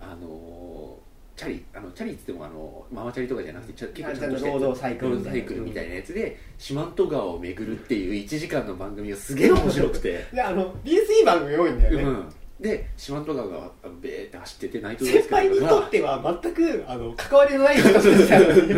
[0.00, 5.94] あのーチャリあのチャリっつってもあのママチャリとかじゃなくて結構ちゃんとしたやつ労働サイクル労みたいな。
[5.94, 12.28] やつで四万十川を巡るっていう1時間の番組がすげえ面白くて、 であの BSE 番組多いんだよね、うん、
[12.60, 13.70] で四万十川が
[14.02, 18.74] ベーって走ってて内藤先輩にとっては全くあの関わりのない人たちなのに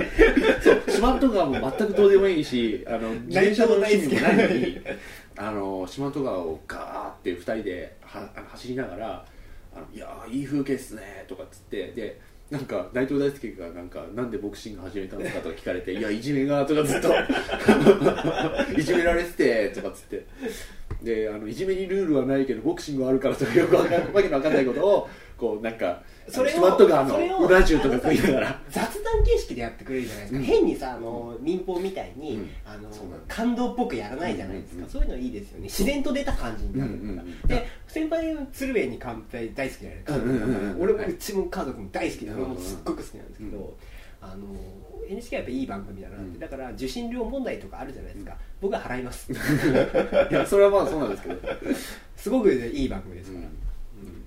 [0.63, 4.81] そう四万十川も全くどうでもいいしあの自転車の趣味もないのに
[5.39, 9.25] あの四万十川をガーって2人ではあの走りながら
[9.75, 17.09] 「あのいやーいい風景っすね」とかっつってでなんか内藤大輔がなんか「なんでボクシング始めたんですか?」とか聞かれて「いやいじめが」とかずっと
[18.79, 20.27] 「いじめられてて」とかっつって
[21.03, 28.61] であのいじめにルールはないけどボクシングはあるからとかよくわかん わけのわかんないことをこうなんかそれを四万十川それをのうな重とか食いながら。
[28.69, 30.45] 雑談形式でやってくれるじゃないですか、うん。
[30.45, 32.51] 変にさあの民放みたいに、うん。
[32.65, 32.89] あの
[33.27, 35.65] 感動っぽくやらないじゃないですか、うんそういうのいいですよね。
[35.65, 37.49] 自然と出た感じになるから、うんうんうん。
[37.49, 43.65] で先輩の鶴瓶に乾杯大好きだよね、うんうん俺もうちも家族も大好きで、うんうん俺もすっごく好きなんですけど、うん
[44.23, 44.47] あの
[45.09, 46.39] NHK はやっぱいい番組だなって、うん。
[46.39, 49.33] だから受信料問題とかあるじゃないですか、僕は払います。
[49.33, 49.35] い
[50.35, 51.41] やそれはまあそうなんですけど、
[52.17, 53.51] すごくいい番組ですから、うん。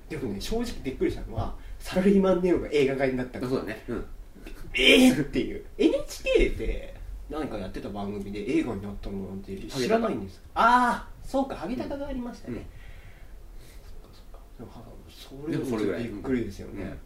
[0.10, 3.48] でもね正直びっくりしたのはサラリーマンネオが映画化になったの。
[3.48, 4.06] そうだね、うん、
[4.74, 5.64] えーっていう。
[5.78, 6.94] NHK で
[7.30, 10.42] 何かやってた番組で映画になったのなんて知らないんです。
[10.56, 11.56] ああそうか。
[11.56, 12.64] ハゲタカがありましたね、うん。
[14.10, 14.40] そっかそっか。
[14.60, 16.04] でもはそれでもそれぐらい。
[16.04, 16.98] びっくりですよね、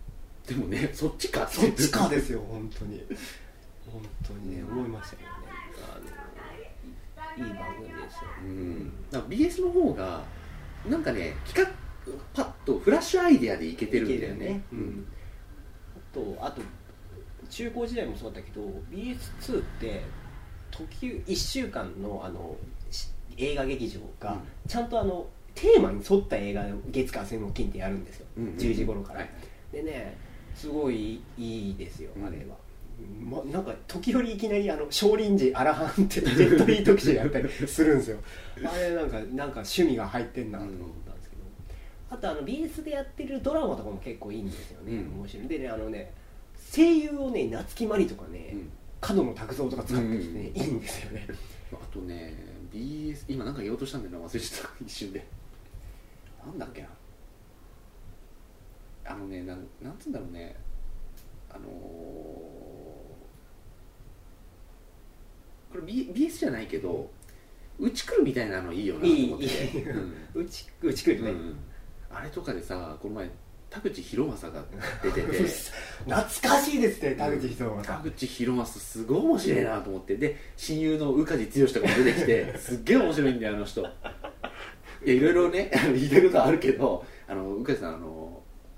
[0.48, 3.04] でもね そっちかそっちかですよ本当に。
[3.92, 5.36] 本当にね思いましたけどね
[7.38, 8.92] あのいい番組ですよ、うん。
[9.12, 10.24] だから BS の方が
[10.90, 14.62] なんかね企画パッとフラッシュアイデアでいけてるんだよね。
[14.72, 15.06] うん、
[15.96, 16.62] あとあと
[17.50, 20.02] 中高時代もそうだったけど BS2 って
[20.72, 22.56] 時1週間のあの
[22.92, 24.40] し映画劇場がうん。
[24.68, 28.58] ちゃんとあのテーマに沿った映画を月火水木金ってやるんですよ、うんうんうん。
[28.58, 29.30] 10時頃から、はい。
[29.72, 30.18] でね
[30.58, 32.26] すごいいいですようん。
[32.26, 32.56] あれは、
[33.22, 38.18] ま、なんか時折いきなりあの少林寺アラハンってジェットリー特集やったりするんですよ。
[38.66, 41.44] あれなんかなんか趣味が入ってんなと思ったんですけど、
[42.10, 45.20] あとあの BS でやってるドラマとかも結構いいんですよね、うん。
[45.20, 45.48] 面白い。
[45.48, 46.12] でねあのね
[46.74, 48.70] 声優をね夏木マリとかね、うん。
[49.00, 50.62] 角野卓造とか使ってきてね、うん。
[50.62, 51.28] いいんですよね。
[51.72, 52.34] あとね
[52.74, 54.84] BS 今なんか言おうとしたんだよな忘れちゃった。
[54.84, 55.24] 一瞬で。
[56.46, 56.88] なんだっけな
[59.08, 60.56] あのねなんなんつうんだろうね。
[61.50, 62.28] あのー
[65.72, 67.10] これ、B、BS じゃないけど
[67.80, 69.46] うち来るみたいなのいいよなと思って。
[69.46, 69.86] いいいい。
[70.34, 71.58] うちうち来るね、うん。
[72.12, 73.30] あれとかでさこの前
[73.70, 74.64] 田口博正が
[75.04, 75.28] 出てて。
[76.08, 80.16] 懐かしいですね田口人田が口博正すごい面白いなと思って。
[80.16, 83.82] で親友の宇梶剛とかも出てきて すっげえ面白いんだよあの人。
[83.82, 88.27] いやいろいろね言 いたいことはあるけどあの宇梶さんあの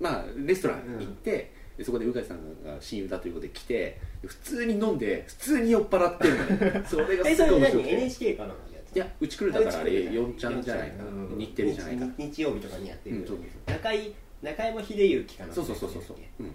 [0.00, 6.84] まあレストラン行って、でそこで宇梶さんが親友だということで来て普通に飲んで普通に酔っ払ってるのよ。
[6.86, 7.92] それがすごい面白くて。
[7.94, 8.54] NHK かな
[8.92, 11.04] いやうち来るだからあれ4ちゃんじゃないか。
[11.38, 12.04] 日テレじゃないか。
[12.18, 16.46] 日日曜日とかにやってる、うんそうそう中井中山秀幸かなそうそうそうそうそう、うん、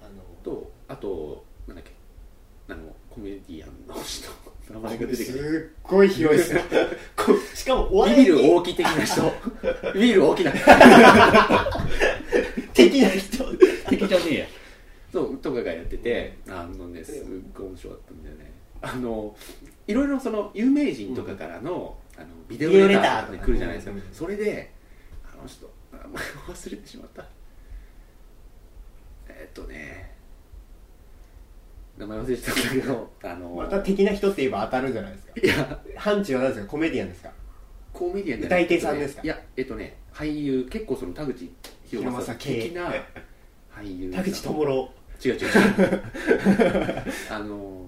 [0.00, 0.10] あの
[0.42, 1.90] とあとなんだっけ？
[2.68, 4.28] あのコメディアンの人。
[4.72, 5.38] 名前が出てくる。
[5.38, 6.60] すっごい広いですよ
[7.16, 9.22] こうしかもおビ笑いビる大木的な人。
[9.94, 10.52] ビビる大きな
[12.78, 13.44] 的な人。
[13.90, 14.46] 敵じゃねえや。
[15.12, 18.52] そうとかがやっててあのねすっごい面白かったんだよね。
[18.80, 19.34] あの
[19.86, 24.72] いろいろその有名人とかからの,、あのビデオレターとかに来るじゃないですか、うんそれで
[25.24, 26.14] あの人名前を
[26.54, 27.24] 忘れてしまった。
[29.28, 30.14] えーっとね
[31.96, 35.32] 名前忘れてたんだけどあのまた的な人って言えば当たるじゃないですか。
[35.42, 35.80] いや。
[35.96, 36.68] 範疇は何ですか？
[36.68, 37.32] コメディアンですか？
[37.92, 39.22] コメディアンじゃ歌い手さんですか？
[39.24, 41.50] いやえっとね俳優結構その田口
[41.96, 42.92] 博正的な
[43.70, 44.90] 俳優田口智郎。
[45.24, 46.02] 違う違う違う。
[47.30, 47.84] あの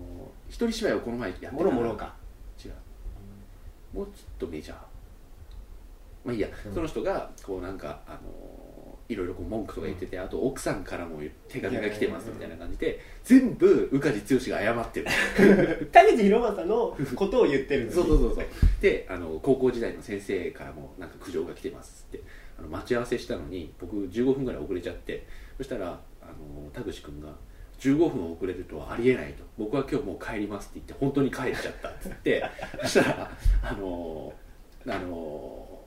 [0.49, 1.53] 一人芝居をこの前やってた。
[1.53, 2.15] もろもろか。
[2.65, 2.73] 違う。
[3.93, 4.77] もうちょっとメジャー。
[6.25, 6.75] まあいいや、うん。
[6.75, 18.45] その人がこうなんかあのいろいろこう文句とか言ってて、あと奥さんからも手紙が来てますみたいな感じで全部宇梶剛が謝ってる 田口博正のことを言ってるそうそうそうそう。
[18.81, 22.21] であの高校時代の先生からもなんか苦情が来てますって
[22.61, 27.29] あの待ち合わせしたのに僕15分ぐらい遅れちゃってそしたらあの田口君が
[27.81, 29.43] 15分遅れるとはありえないと。
[29.57, 32.45] 僕は今日もう帰りますって言って本当に帰っちゃったっつって
[32.83, 33.31] そしたら
[33.63, 34.33] あの
[34.87, 35.81] あの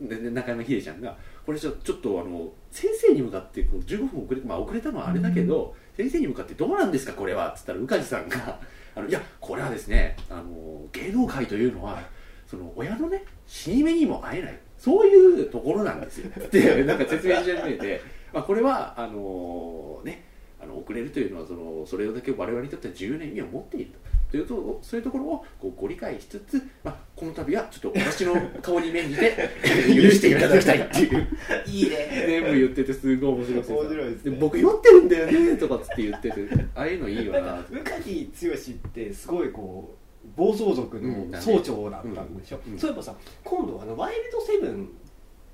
[0.00, 8.58] で中山秀ちゃんがこれちょちょっとあの先生に向かってこう15分遅れまあ遅れたのはあれだけど、先生に向かってどうなんですかこれはっつったら宇梶さんが
[8.94, 12.02] あのいやこれはですねあの芸能界というのは
[12.46, 14.58] その親のね死に目にも会えない。
[14.82, 16.28] そういうところなんですよ。
[16.36, 18.00] ってなんか説明し始めて、
[18.32, 20.24] まあ、これはあのね
[20.60, 24.02] あの遅れるというのはそのそれだけ我々にとっては重要な意味を持っていると。
[24.32, 29.36] というとそういうところをこうご理解しつつ、まあ、この度はちょっと私の顔に免じて
[29.94, 31.28] 許していただきたいっていう。
[31.66, 32.24] いいね。
[32.26, 34.36] 全部言っててすごい面白くてさ面白いですね。
[34.40, 36.48] 僕酔ってるんだよねとかつって言ってて。
[36.74, 37.40] ああいうのいいよな。
[37.40, 40.01] んなか宇梶剛ってすごいこう
[40.36, 41.30] 暴走族うん。
[41.30, 42.72] の総長だったんでしょ、うん。
[42.74, 42.78] うん。
[42.78, 43.14] そういえばさ
[43.44, 44.88] 今度あのワイルドセブンっ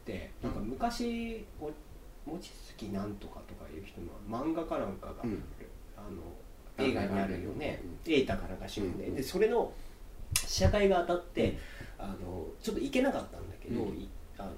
[0.05, 1.71] てなんか昔も
[2.27, 5.43] 望月なんとかとかいう人の漫画かなんかが、うん。
[5.97, 7.81] あの映画にあるよね。
[8.07, 8.13] うん。
[8.13, 9.73] 瑛太かなんか主演で,、うんでそれの
[10.35, 11.59] 試写会が当たって、
[11.99, 13.87] あのちょっと行けなかったんだけど、
[14.39, 14.53] あの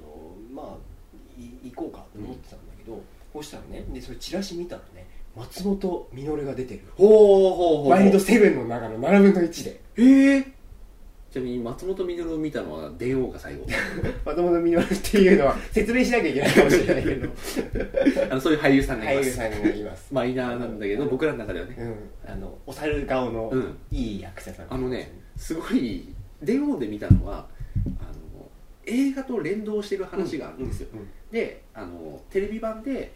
[0.53, 3.01] まあい行こうかと思ってたんだけど、
[3.33, 5.00] こうしたらねでそれチラシ見たらね
[5.37, 6.81] 松本実が出てる。
[6.97, 9.81] ほうほうほうワイルドセブンの中の7分の1で。
[9.97, 10.61] ええ
[11.31, 13.65] ちなみに松本実を見たのは電王が最後
[14.25, 17.29] 松本実っていうのは説明しなきゃいけないかもしれないけど。
[18.29, 19.39] あのそういう俳優さんがいます。
[19.39, 20.13] 俳優さんがいます。
[20.13, 21.77] マイナーなんだけど僕らの中ではね。
[21.79, 21.95] うん。
[22.33, 23.79] あのお猿顔のうん。
[23.93, 24.67] いい役者さん。
[24.71, 26.09] あのねすごい
[26.43, 27.47] 電王で見たのは
[28.01, 28.03] あ
[28.37, 28.51] の
[28.87, 31.07] 映画と連動してる話があるんですよ、うんうん。
[31.31, 33.13] であのテレビ版で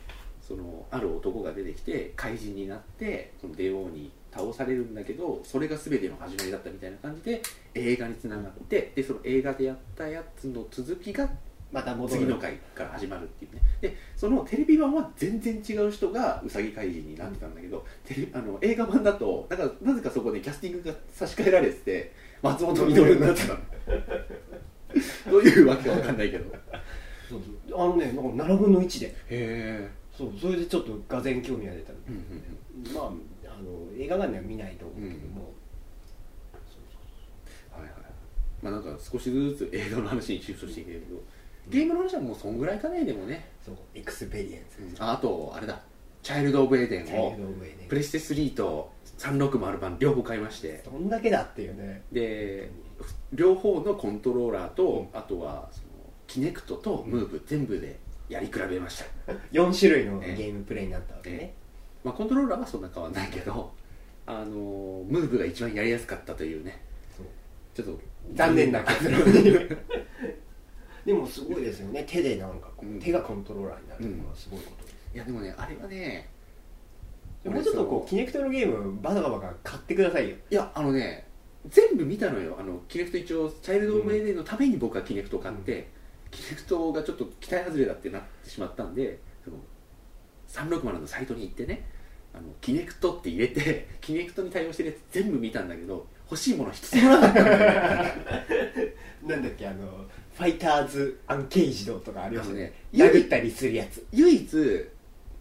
[0.46, 7.42] そのある男が出てきて怪人になってその電王に倒されるんだけどそれが全ての始まりだったみたいな感じで
[7.74, 11.30] 映画につながってでその映画でやったやつの続きが
[11.72, 13.60] また次の回から始まるっていうね。
[13.80, 23.60] でそのテレビ版は全然違う人がうさぎ怪人になってたんだけど、テレあの映画版だとなんかなぜかそこでキャスティングが差し替えられてて松本実になってたの。
[25.32, 26.44] どういうわけかわかんないけど。
[27.76, 29.16] あのねなんか7分の1で。
[29.28, 32.20] えそうそれでちょっとがぜ今日見が出たのうんうん
[32.86, 32.94] うん。
[32.94, 33.04] まあ
[33.56, 35.52] あの映画館では見ないと思うけども、
[37.72, 37.92] はいはい
[38.62, 41.22] まあなんか少しずつ映画の話にシフトしていけるけど。
[41.68, 45.80] ゲームの話はもうそんぐらいかねでもね、そうエクスペリエンス、ああとあれだ。
[46.22, 47.36] チャイルド・オブ・エデンを
[47.88, 50.82] プレステ3と360版両方買いまして。
[50.84, 52.02] どんだけだっていうね。
[52.12, 52.70] で
[53.32, 55.86] 両方のコントローラーと、あとはその
[56.26, 57.98] キネクトとムーブ全部で
[58.34, 61.54] やり比べました、 4種類のゲームプレイになったわけね、え
[62.02, 63.72] まあ、コントローラーはそんな変わんないけど
[64.26, 66.82] あのムーブが一番やりやすかったというね。
[67.74, 68.00] ちょっと
[68.34, 69.20] 残念な結論
[71.04, 72.04] でもすごいですよね。
[72.08, 73.00] 手でなんかこう、うん。
[73.00, 76.30] 手がコントローラーになるのはすごいことです、いやでもねあれはね
[77.44, 80.36] もうちょっとこう俺キネクトのゲームバカバカ買ってくださいよ。
[80.50, 81.26] いやあのね
[81.68, 82.56] 全部見たのよ。
[82.58, 85.90] あのキネクト一応チャイルド・オブ・エデンのために僕はキネクトを買って、
[86.34, 89.56] キネクトがちょっと期待外れだってなってしまったんでその
[90.48, 91.86] 360のサイトに行ってね
[92.34, 98.12] あのキネクトって入れて キネクトに対応してるやつ全部見たんだけど欲しいもの一つもなかったんだよ
[99.24, 100.04] なんだっけあの
[100.34, 104.04] ファイターズ・アンケージドとかありますよねね殴ったりするやつ。
[104.12, 104.84] 唯一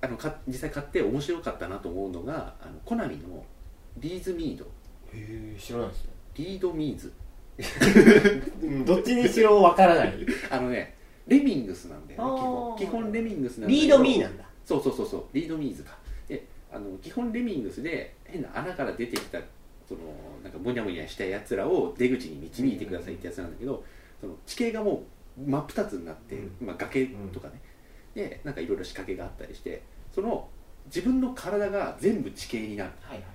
[0.02, 3.44] あのか実際買って面白かったなと思うのがあのコナミの
[3.98, 4.66] リーズ・ミード。
[4.66, 4.68] へ
[5.14, 6.12] え知らないですね。
[6.36, 7.08] リード・ミーズ。
[7.08, 7.14] うん
[8.86, 10.14] どっちにしろわからない。
[10.50, 10.96] あのね
[11.28, 12.78] レミングスなんだよね基あ本ー。
[12.78, 13.12] 基本。
[13.12, 14.44] レミングスなんだけリどードミーなんだ。
[14.66, 15.98] そうそうそうそうリードミーズか。
[16.28, 19.40] であの基本レミングスで変な穴から出てきた
[19.88, 20.02] その
[20.44, 23.84] なんかむにゃむにゃしたやつらを出口に導いてくださいってやつなんだけど、
[24.20, 25.04] その地形がも
[25.38, 27.62] う真っ二つになって、うまあ、崖とかね、
[28.16, 29.82] でなんかいろいろ仕掛けがあったりして
[30.14, 30.48] その
[30.86, 33.26] 自分の体が全部地形になる、はいはい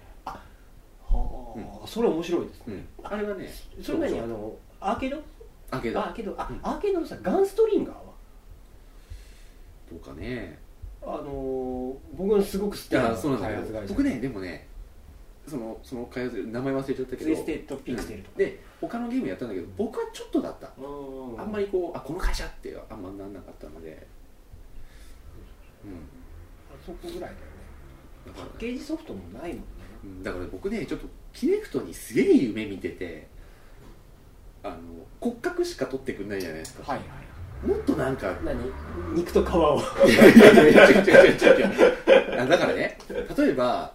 [1.10, 3.50] あはあ、それ面白いですね、あれはね
[3.82, 4.10] それ何？
[4.10, 5.22] そうあのアーケード
[5.70, 6.00] あけど。
[6.00, 6.60] アーケードあ、うん。
[6.62, 8.02] アーケードのさガンストリンガーは？
[9.90, 10.58] どうかね。
[11.02, 13.48] あのー、僕のすごく好きなそうなんだ。
[13.48, 13.80] け開発会社。
[13.82, 14.66] ど僕ねでもね
[15.46, 17.24] そのその開発名前忘れちゃったけど。
[17.24, 20.70] ツイステッドピクセルとか、で他のゲームやったんだけど僕はちょっとだった。
[20.78, 20.82] う
[21.36, 24.06] んあんまりこうあこの会社ってあんまなんなかったので。
[25.84, 25.92] うん。
[26.70, 27.36] あそこぐらいだよね。
[28.34, 29.62] パッケージソフトもないもんね。
[29.72, 29.77] うん
[30.22, 33.28] だから僕ねちょっとキネクトにすげえ夢見てて
[34.62, 34.76] あの
[35.20, 37.66] 骨格しか取ってくんないじゃないですか、はいはい。
[37.66, 38.58] もっとなんか何？
[39.14, 39.80] 肉と皮を。
[40.06, 42.40] いやいやいや違う違う違う違う。
[42.40, 42.98] あだからね
[43.36, 43.92] 例えば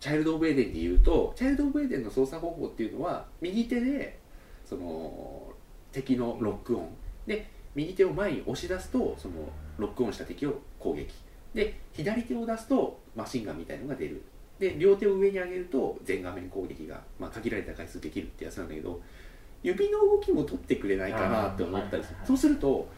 [0.00, 4.18] チャイルド・オブ・エデンで言うとチャイルド・オブ・エデンの操作方法っていうのは右手で
[4.64, 5.52] その
[5.92, 6.88] 敵のロックオン。
[7.26, 9.34] で右手を前に押し出すとその
[9.78, 11.14] ロックオンした敵を攻撃。
[11.54, 14.22] で左手を出すとマシンガンみたいのが出る
[14.58, 19.00] で両手を上に上げると全画面攻撃が、まあ、限られた回数できるってやつなんだけど
[19.62, 22.16] 指の動きも取ってくれないかなって思ったりする。
[22.24, 22.88] そうすると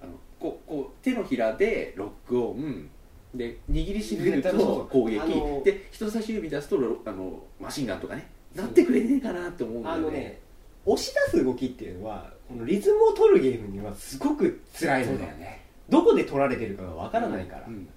[0.00, 2.88] あのこうこう手のひらでロックオン
[3.34, 5.20] で握りしめると攻撃。
[5.20, 10.02] あので人差し指出すとロあのマシンガンとかねなってくれねえかなって思うんだよね。
[10.02, 10.40] あのね
[10.86, 15.64] 押し出す動きっていうのはこのリズムを取るゲームにはすごく辛いのでだよね。
[15.90, 17.88] どこで取られてるかがわからないから、うん。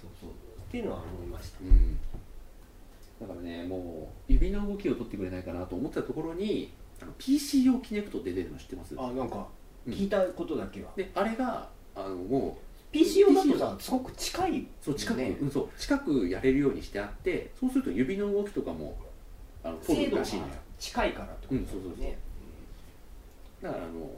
[0.00, 0.30] そうそう。
[0.30, 0.32] っ
[0.70, 1.58] ていうのは思いました。
[1.62, 1.98] うん
[3.20, 8.94] だからねもう指の動きを取ってくれないかなと思ってたところにあの PC 用キネクトって出てるの知ってます？
[8.98, 9.46] あなんか
[9.86, 9.92] うん。
[9.92, 12.58] 聞いたことだけは、であれがあのも
[12.92, 18.96] PC 用だとさすごく近い、うそう近く、ねうん、そう近くやれるようにしてあってそうすると指の動きとかも
[19.62, 20.24] あの取精度が
[20.78, 22.00] 近いからってことうんそうそうそう。
[22.00, 22.18] ね
[23.62, 24.10] だからあの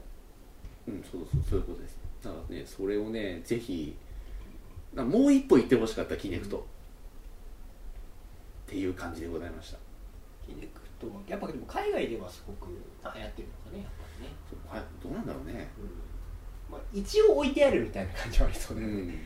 [0.87, 1.97] うんそうそうそういうことです。
[2.23, 3.95] だからねそれをねぜひ
[4.93, 6.65] なもう一歩行ってほしかったキネクト、
[8.71, 9.77] っていう感じでございました。
[10.47, 12.75] キネクトはやっぱでも海外ではすごく流
[13.21, 15.67] 行ってるのかねやっぱりね、そうはいどうなんだろうね。
[16.71, 19.19] まあ、一応置いてあるみたいな感じはありそうだよね、うん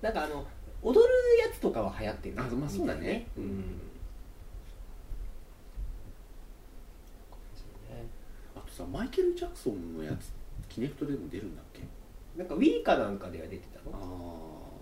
[0.00, 0.46] なんかあの
[0.82, 1.00] 踊る
[1.46, 3.26] やつとかは流行ってるあまあそうだね。
[3.36, 3.80] うん、うん。
[8.56, 10.32] あとさマイケル・ジャクソンのやつ
[10.70, 11.82] キネクトでも出るんだっけ？
[12.38, 14.36] なんか Wii かなんかでは出てたあの？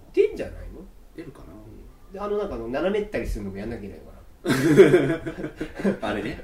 [0.06, 0.80] あ出んじゃないの？
[1.16, 1.40] 出るか
[2.12, 4.22] であのなんかあの斜めったりするのもやんなきゃいけないのかな。
[6.10, 6.42] あれね。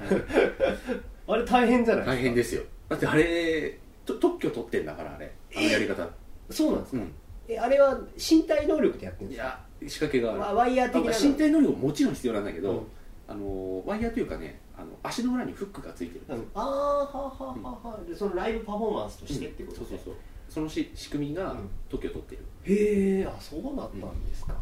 [1.26, 2.62] なあれ大変じゃない大変ですすよ。
[2.88, 5.30] だってあれと特許取ってんだからあれ。
[5.54, 5.96] あのやり方。
[5.96, 6.10] か
[6.50, 7.12] そうなんですか、うん。
[7.48, 9.46] えあれは身体能力でやってるんですか？
[9.80, 10.40] いや仕掛けがある。
[10.40, 12.86] ワワイヤー的な身体能力ももちろん必要なんだけど、うん。
[13.28, 16.36] あのワイヤーというかねあの足の裏にフックがついてるんですよ。
[16.36, 16.50] うん。
[16.54, 16.72] ああは
[17.12, 20.14] あはあはあはあでそのライブパフォーマンスとしてってことそうそうそう。
[20.48, 21.68] そのし仕組みがうん。
[21.90, 24.54] 特許を取ってる、へえあそうなったんですか、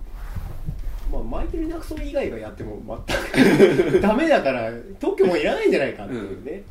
[1.13, 3.03] まあマイケル・ジャクソン以外がやっても
[3.35, 6.63] 全く ダメだから特許もいらないんじゃないかっていうね、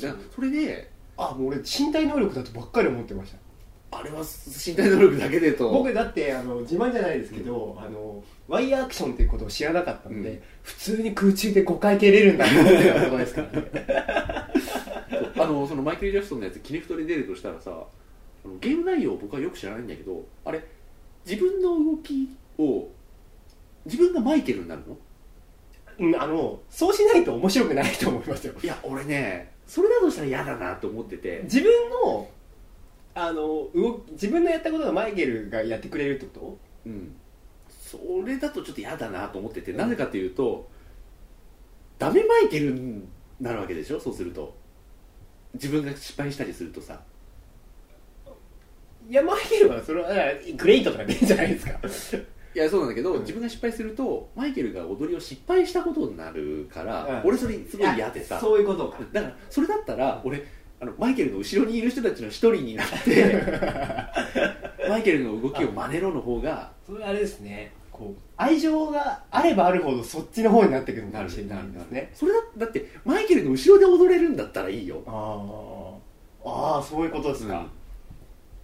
[0.00, 3.38] だからそれであもう俺身体能力だとばっかり思ってました。
[3.96, 5.70] あれは身体能力だけでと。
[5.70, 10.42] 僕だってあの自慢じゃないですけど、あのワイヤーアクションっていうことを知らなかったので、うん。
[10.62, 13.70] 普通に空中で5回蹴れるんだと思ってたとこですからね。
[15.36, 20.64] あのそのマイケル・ジャクソンのやつキネフトで出るとしたらさあのゲーム内容を僕はよく知らないんだけどあれ
[21.26, 22.88] 自分の動きを
[23.84, 24.96] 自分がマイケルになるの？
[25.98, 28.54] うんあのそうしないと面白くないと思いますよ。
[28.62, 31.42] いや俺ねそれだとしたら嫌だなと思ってて。
[31.44, 32.28] 自分の
[33.14, 37.14] あの動き自分のやったことがマイケルがやってくれるってこうん。
[37.68, 40.68] それだとちょっと嫌だなと思ってて、なぜかというと
[41.98, 43.04] ダメマイケルに
[43.40, 44.00] なるわけでしょ？
[44.00, 44.54] そうすると。
[45.54, 46.94] 自分が失敗したりするとさ。
[46.94, 47.13] と
[49.10, 50.12] マイケルはそれはあ
[50.56, 51.78] グレイトとか出るんじゃないですか。
[52.54, 53.20] いやそうなんだけど、うん。
[53.20, 57.28] 自分が失敗するとマイケルが踊りを失敗したことになるから、うん。
[57.28, 58.38] 俺それすごい嫌でさ。
[58.40, 58.98] そういうことか。
[59.12, 60.44] だからそれだったら俺
[60.80, 63.42] あのマイケルの後ろにいる人たちの一人になって
[64.88, 67.72] マイケルの動きを真似ろの方がそれあれですね。
[67.90, 72.10] こう愛情があればあるほどそっちの方になってくるのかもしれないですね。
[72.12, 75.02] それだだってマイケルの後ろで踊れるんだったらいいよ。
[75.06, 76.04] あー。
[76.46, 77.66] あーそういうことですか、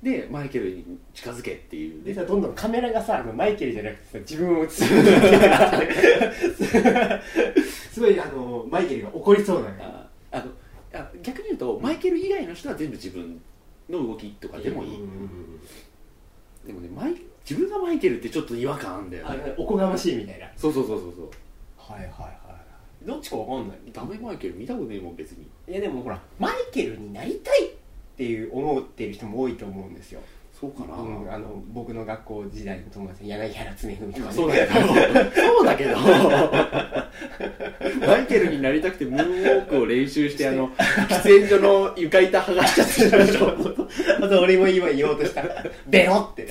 [0.03, 4.85] でマイケルに近づけっていうでさどんどんカメラがさあのマイケルじゃなくてさ自分を映す。
[7.93, 10.45] すごいあのマイケルが怒りそうなああの
[10.95, 13.41] あ逆に言うとマイケル以外の人は全部自分
[13.91, 14.99] の動きとかでもいい、
[16.67, 17.15] でもねマイ
[17.49, 20.47] 自分がマイケルってちょっと違和感あるんだよあねおこがましいみたいな。
[20.57, 21.31] そうそうそうそうそう。
[21.77, 22.41] はいはいはい
[23.07, 23.79] どっちかわかんない。
[23.93, 25.47] ダメマイケル見たことねえもん別に。
[25.69, 27.71] いやでもほらマイケルになりたいっ
[28.17, 30.21] ていう思ってる人も多いと思うんですよ、
[30.61, 34.33] そうかな、うん、あの僕の学校時代の友達柳原恒文とかね。
[34.35, 34.81] そうだけど
[35.31, 35.97] そうだけど。
[38.07, 40.69] マイケルになりたくてムーンウォークを練習してあの
[41.09, 43.57] 喫煙所の床板剥がしちゃってたでしょ。
[44.23, 45.43] あと俺も今言おうとした。
[45.87, 46.43] ベロって。
[46.43, 46.51] ね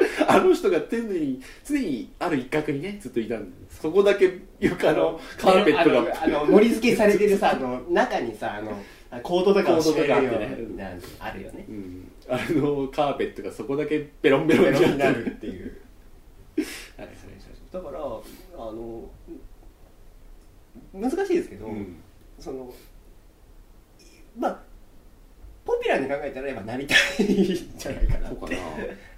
[0.28, 6.00] あの人が常に常にある一角にねずっといたんでそこだけ床のカーペットが。
[6.22, 8.78] あのあの盛り付けされてるさあの中にさあの
[9.22, 10.16] コートとかをるよ
[11.18, 11.64] あるよね。
[11.68, 15.76] うん、あのカーペットがそこだけベロンベロンになるるっていう。
[16.96, 17.08] はい
[17.72, 18.02] だからあ
[18.72, 19.10] の
[20.94, 21.96] 難しいですけど、うん
[22.38, 22.72] その
[24.38, 24.60] まあ
[25.64, 27.44] ポピュラーに考えたらやっぱなりたいん
[27.78, 28.58] じゃないかなって。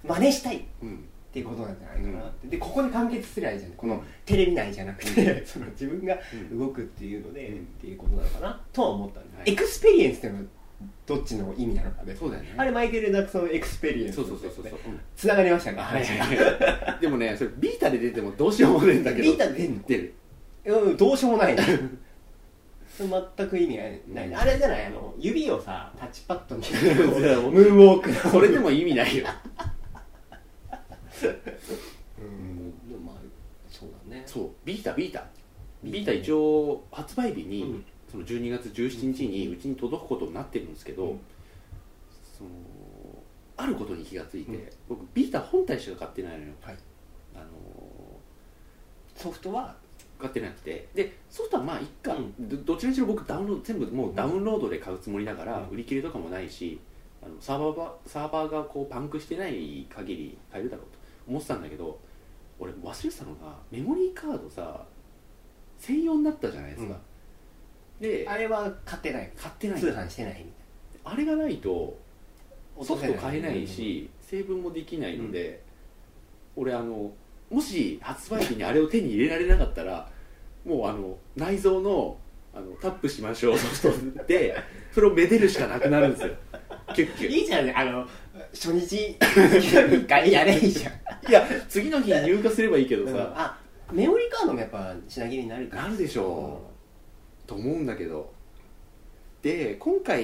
[0.03, 0.57] 真似したい。
[0.57, 3.71] っうんていうことなんじゃないかなって、でここに完結すりゃいいじゃん。
[3.73, 6.17] このテレビ内じゃなくてその自分が
[6.51, 7.57] 動くっていうので、うん。
[7.57, 9.51] っていうことなのかなとは思ったんで、はい。
[9.51, 10.45] エクスペリエンスっていうのは
[11.05, 12.53] どっちの意味なのかで、そうだよね。
[12.57, 14.65] あれマイケル・ジャクソンエクスペリエンスそうそうそう
[15.15, 15.81] つながりましたか？
[15.83, 16.05] はい。
[17.01, 19.23] でもねそれビータで出てもどうしようもねえんだけど。
[19.23, 19.83] ビータで出んの？
[19.87, 20.13] 出る。
[20.65, 21.63] うんどうしようもないね
[22.99, 24.01] 全く意味ない。
[24.13, 24.35] ない、うん。
[24.35, 24.85] あれじゃない？
[24.85, 28.15] あの指をさタッチパッドにう ムーンウォークの。
[28.31, 29.25] それでも意味ないよ
[31.27, 32.89] うん。
[32.89, 33.15] でもまあ
[33.69, 33.89] そう。
[34.09, 34.93] だねそうビータ。
[34.93, 35.25] ビータ
[35.83, 37.85] ビータ一応発売日に、うん。
[38.11, 41.19] その12月17日にうちに届くことになってるんですけど、うん。
[42.37, 42.49] その
[43.57, 44.69] あることに気がついて、うん。
[44.89, 46.77] 僕ビータ本体しか買ってないのよ、はい。
[47.35, 47.45] あの
[49.15, 49.75] ソフトは
[50.17, 50.87] 買ってなくて。
[50.93, 52.49] でソフトはまあいっか、うん。
[52.49, 55.69] どどちらにしろ僕ダウンロード全部もうダウンロードで買うつもりだから、うん。
[55.69, 56.79] 売り切れとかもないし
[57.21, 60.98] あのサーバーがサーバーがこうパンクしてない限り買えるだろうと
[61.29, 61.99] 思ってたんだけど
[62.59, 64.83] 俺忘れてたのがメモリーカードさ
[65.77, 66.99] 専用になったじゃないですか、
[68.01, 69.31] であれは買ってない。
[69.37, 69.79] 買ってない。
[69.79, 70.51] 通販してないみ
[71.05, 71.97] あれがないと
[72.75, 72.85] たい。
[72.85, 75.63] ソフト買えないし成分もできないので、
[76.55, 77.11] 俺あの
[77.49, 80.09] もし発売日にあれを手に入れられなかったら
[80.65, 82.17] もうあの内蔵の
[82.53, 83.57] あのタップしましょう。
[83.57, 84.55] ソフトで
[84.91, 86.35] それをめでるしかなくなるんですよ。
[86.93, 87.73] キュッキュいいじゃんね。
[87.73, 88.05] あの
[88.53, 89.17] 初日。
[89.17, 90.93] 一回やれいいじゃん。
[91.29, 93.57] いや次の日に入荷すればいいけどさ、あ
[93.91, 95.83] メモリーカードもやっぱ品切れになるから。
[95.83, 96.61] なるでしょ
[97.45, 98.31] と思うんだけど。
[99.41, 100.23] で今回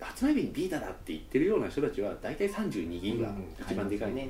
[0.00, 3.30] 発売日にビータだって言ってるような人たちは大体32ギガ。
[3.60, 4.16] 一番でかいの。
[4.16, 4.28] で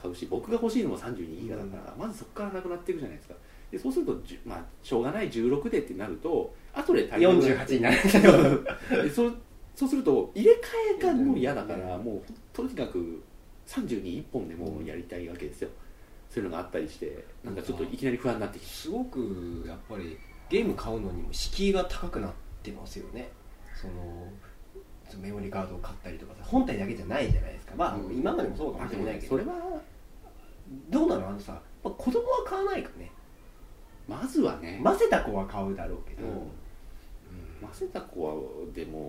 [0.00, 3.34] 買うし僕が欲しいのも32ギガだから、まずそこからなくなっていくじゃないですか。
[3.70, 4.16] でそうすると
[4.46, 8.64] まあ、しょうがない16でってなると後で足りなくなる48になる。
[9.04, 9.30] でそ
[9.78, 10.56] そうすると入れ替
[10.98, 12.22] えがもう嫌だからもう
[12.52, 13.22] とにかく
[13.68, 15.68] 321本でもうやりたいわけですよ。
[16.28, 18.66] そういうのがあったりしてなんかちょっといきなり不安になってきて。
[18.66, 20.18] すごくやっぱり
[20.50, 23.28] ゲーム買うのにも敷居が高くなってますよね。
[23.80, 24.26] その
[25.22, 27.74] メモリーカードを買ったりとかさ本体だけじゃないじゃないですか。
[27.76, 28.18] まあ、うん。
[28.18, 29.36] 今までもそうかももしれないけど。
[29.36, 29.80] ねそれは
[30.90, 31.28] どうなの？
[31.28, 31.52] あのさ
[31.84, 33.12] まあ子供は買わないかね。
[34.08, 34.80] まずはね。
[34.82, 36.50] 混ぜた子は買うだろうけど、うん。
[37.60, 38.34] ませた子は
[38.74, 39.07] でも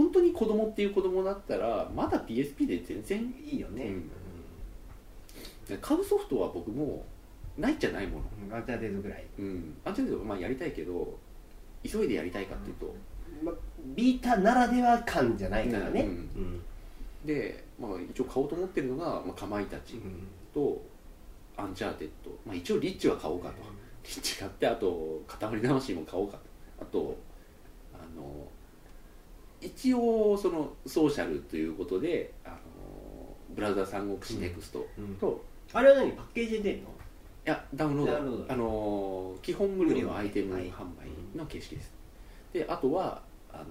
[0.00, 3.92] 本当に子供っていう子供だったらまだ PSP で全然いいよね、
[5.68, 5.78] うん。
[5.78, 7.04] 買うソフトは僕も
[7.58, 8.24] ないじゃないもの。
[8.48, 9.76] うん、アンチャーテッドぐらい、うん。
[9.84, 11.18] ある程度まあやりたいけど
[11.84, 12.94] 急いでやりたいかっていうと、
[13.44, 13.54] まあ、
[13.94, 16.08] ビータならでは感じゃないからね、うん。
[16.08, 16.62] うん。
[17.26, 20.26] で、まあ、一応買おうと思ってるのが、まあ、かまいたちうん。
[20.54, 20.80] と
[21.58, 23.56] アンチャーテッド、まあ、一応リッジは買おうかと。
[24.02, 26.42] リッチ買ってあと塊魂も買おうかと。
[26.80, 27.18] あと
[27.92, 28.48] あの
[29.60, 32.56] 一応そのソーシャルということであの
[33.50, 36.12] ブラウザ三国志ネクストうんと、あれは何？
[36.12, 36.88] パッケージで出るの？
[36.88, 36.90] い
[37.44, 38.12] やダウンロード。
[38.12, 38.52] ダウンロード。
[38.52, 41.92] あの基本無料のアイテムはい販売の形式です、
[42.52, 43.64] であとはあの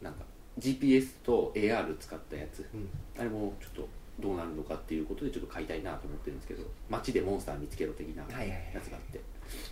[0.00, 0.24] なんか
[0.58, 2.68] GPS と AR 使ったやつ。
[2.74, 2.88] うん。
[3.18, 3.88] あれもちょっと
[4.18, 9.20] どうなるのかっていうことでちょっと買いたいなと思ってるんですけど街でモンスター見つけろ的なはいはいはいやつがあって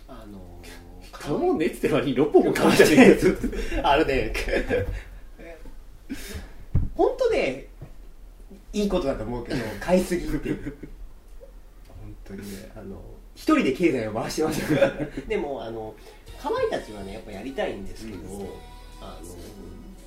[0.07, 3.17] あのー、買うもんねっつってのに6本も買うんじゃねえよ
[3.83, 4.33] あのね
[6.95, 7.67] 本当ね
[8.73, 13.01] いいことだと思うけど 買いすぎって本当にねあの
[13.35, 14.79] 一人で経済を回してますよ
[15.27, 15.95] でもあの
[16.41, 18.49] かまいたちはねやっぱやりたいんですけど、うん。
[19.01, 19.35] あの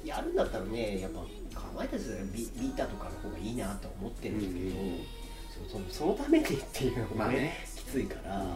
[0.05, 1.21] やるんだったらねやっぱ
[1.59, 7.67] かまいたちだったらビビータとかの方がいいなと思ってるんですけど、そそのそのためにっていうのもね,、まあね。
[7.77, 8.55] きついから、も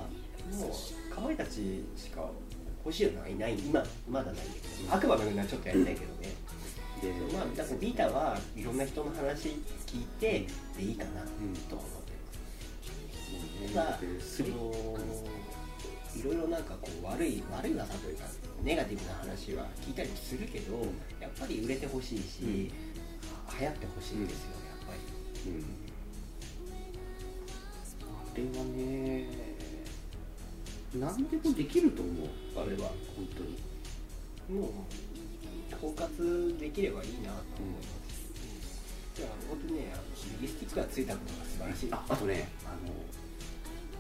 [0.69, 0.71] う
[1.15, 2.31] かまいたちしか
[2.85, 6.35] 欲しいのがいない今まだないけど、悪魔のようなちょっとやりたいけどね、
[7.01, 9.49] でまあだからビータはいろんな人の話
[9.87, 10.47] 聞いて
[10.77, 11.29] でいいかなうん。
[11.69, 14.49] とは思ってます、もうねまあでその
[16.15, 18.25] いろいろなんかこう悪い悪い噂というか
[18.63, 20.79] ネガティブな話は聞いたりするけど、
[21.21, 22.49] やっぱり売れてほしいし、うん。
[23.61, 24.95] 流行ってほしいですよ、やっぱ
[25.45, 25.51] り。
[25.51, 25.65] うん。
[28.03, 29.52] あれはね
[30.95, 32.91] 何でもできると思うあれは。
[33.17, 34.61] 本当に。
[34.61, 34.71] もう
[35.81, 38.21] 包括できればいいなと思います、
[39.17, 40.03] じゃあ本当にねあの
[40.41, 41.89] 右スティックがついたことが素晴らしい。
[41.93, 42.93] ああとねあの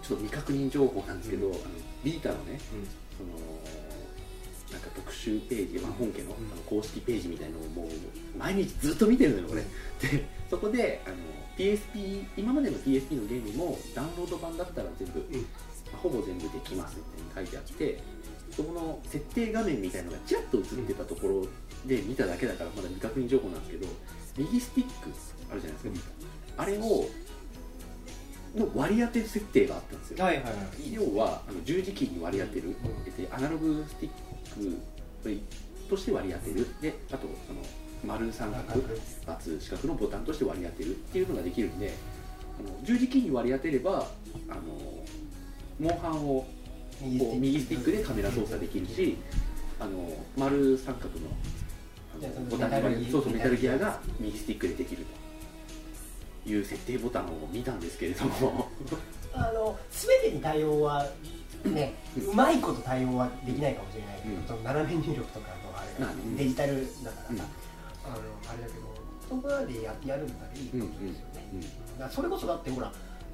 [0.03, 1.55] ちょっと未確認情報なんですけど、うん。
[1.55, 1.63] あの
[2.05, 2.59] ビータのねうん。
[3.17, 3.39] その
[4.73, 6.53] なんか特集ページ、まあ、本家の,、うん。
[6.53, 9.63] あの公式ページみたいのをもう毎日ずっと見てるのよ俺。
[9.63, 11.17] でそこであの
[11.57, 15.41] PSP 今までの PSP のゲームもダウンロード版だったら全部、うん。
[15.41, 18.03] まあほぼ全部できますって書いてあって
[18.51, 21.47] そこの設定画面みたいのがちらっと映ってたところ
[21.87, 23.87] で見ただけだからまだ未確認情報なんですけど
[24.37, 25.11] 右スティック
[25.51, 26.11] あるじゃないですか、
[26.57, 27.07] あれを
[28.57, 30.25] の割り当て設定があったんですよ。
[30.25, 30.93] はいはいはい。
[30.93, 32.73] 要はあの十字キーに割り当てる、ん
[33.05, 34.13] でアナログスティッ
[35.23, 35.41] ク
[35.89, 36.67] として割り当てる。
[36.81, 37.61] であとその
[38.05, 41.93] 丸三角×四角のボタンとして割り当てるっていうのができるんで
[42.59, 44.09] あの十字キーに割り当てれば
[44.49, 44.61] あの
[45.79, 46.47] モンハンを
[47.03, 47.93] 右スティック。
[47.93, 49.17] でカメラ操作できるし
[49.81, 51.29] あの丸三角の
[52.49, 52.71] ボタン
[53.11, 55.05] そうそうメタルギアが右スティックでできる
[56.45, 58.69] という設定ボタンを見たんですけれども。
[59.35, 61.07] あの全てに対応は
[61.65, 64.65] ね、うんうまいこと対応はできないかもしれないけど、うん。
[64.65, 66.21] 斜め入力とかのあれが、まあね。
[66.37, 67.41] デジタルだからさ、うん。
[67.41, 67.47] あの
[68.51, 68.93] あれだけど
[69.29, 71.61] そこまでややるんだらいいことですよね、うん。
[71.61, 72.93] だからそれこそだってほら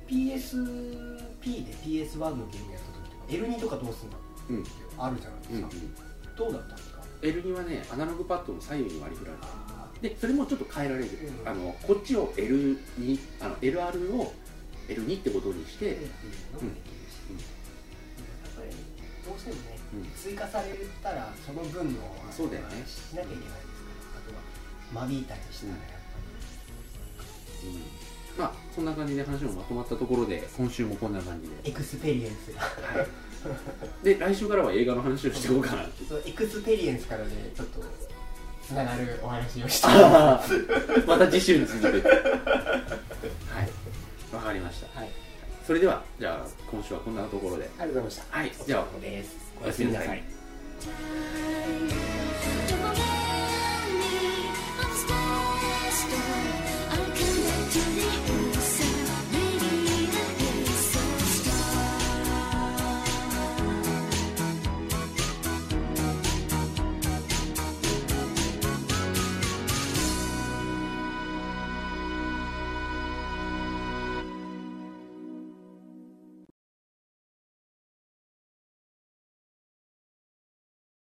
[0.09, 4.17] PSP で PS1 のゲームやった時とか L2 とかどうすんだ
[4.51, 4.63] うん。
[4.63, 9.45] ってあるじゃないうんですか、どうだったんですか？L2 はねアナログパッドの左右に割り振られて。
[9.45, 9.49] る
[10.01, 14.33] でそれもちょっと変えられる、うんあのこっちを L2 あの LR を
[14.89, 18.71] L2 ってことにして、うのもできるし、うんやっぱり
[19.27, 20.07] どうしてもね、うん。
[20.17, 20.71] 追加され
[21.03, 22.01] たらその分の
[22.31, 22.85] そうだよね。
[22.87, 24.23] しなきゃいけないですから。
[24.23, 24.35] あと
[24.97, 25.99] は間引いたりしたらやっぱ
[27.67, 28.08] うん
[28.39, 31.55] まあそんな感じで話もまとまったところで今週もこんな感じで。
[31.65, 32.63] りエクスペリエンスが。
[34.03, 35.83] で来週からは映画の話をしていこうかな
[36.25, 37.81] エクスペリエンスからねちょっと
[38.67, 39.89] つながるお話をして。
[41.07, 41.93] また次週に続くは
[43.63, 44.35] い。
[44.35, 45.01] わかりました。
[45.01, 45.11] はい。
[45.67, 47.69] それではじゃあ今週はこんなところで。
[47.79, 48.39] ありがとうございました。
[48.39, 48.53] はい。
[48.67, 48.87] じゃあ
[49.63, 50.23] おやすみなさい。
[55.09, 55.17] Time
[56.69, 56.78] to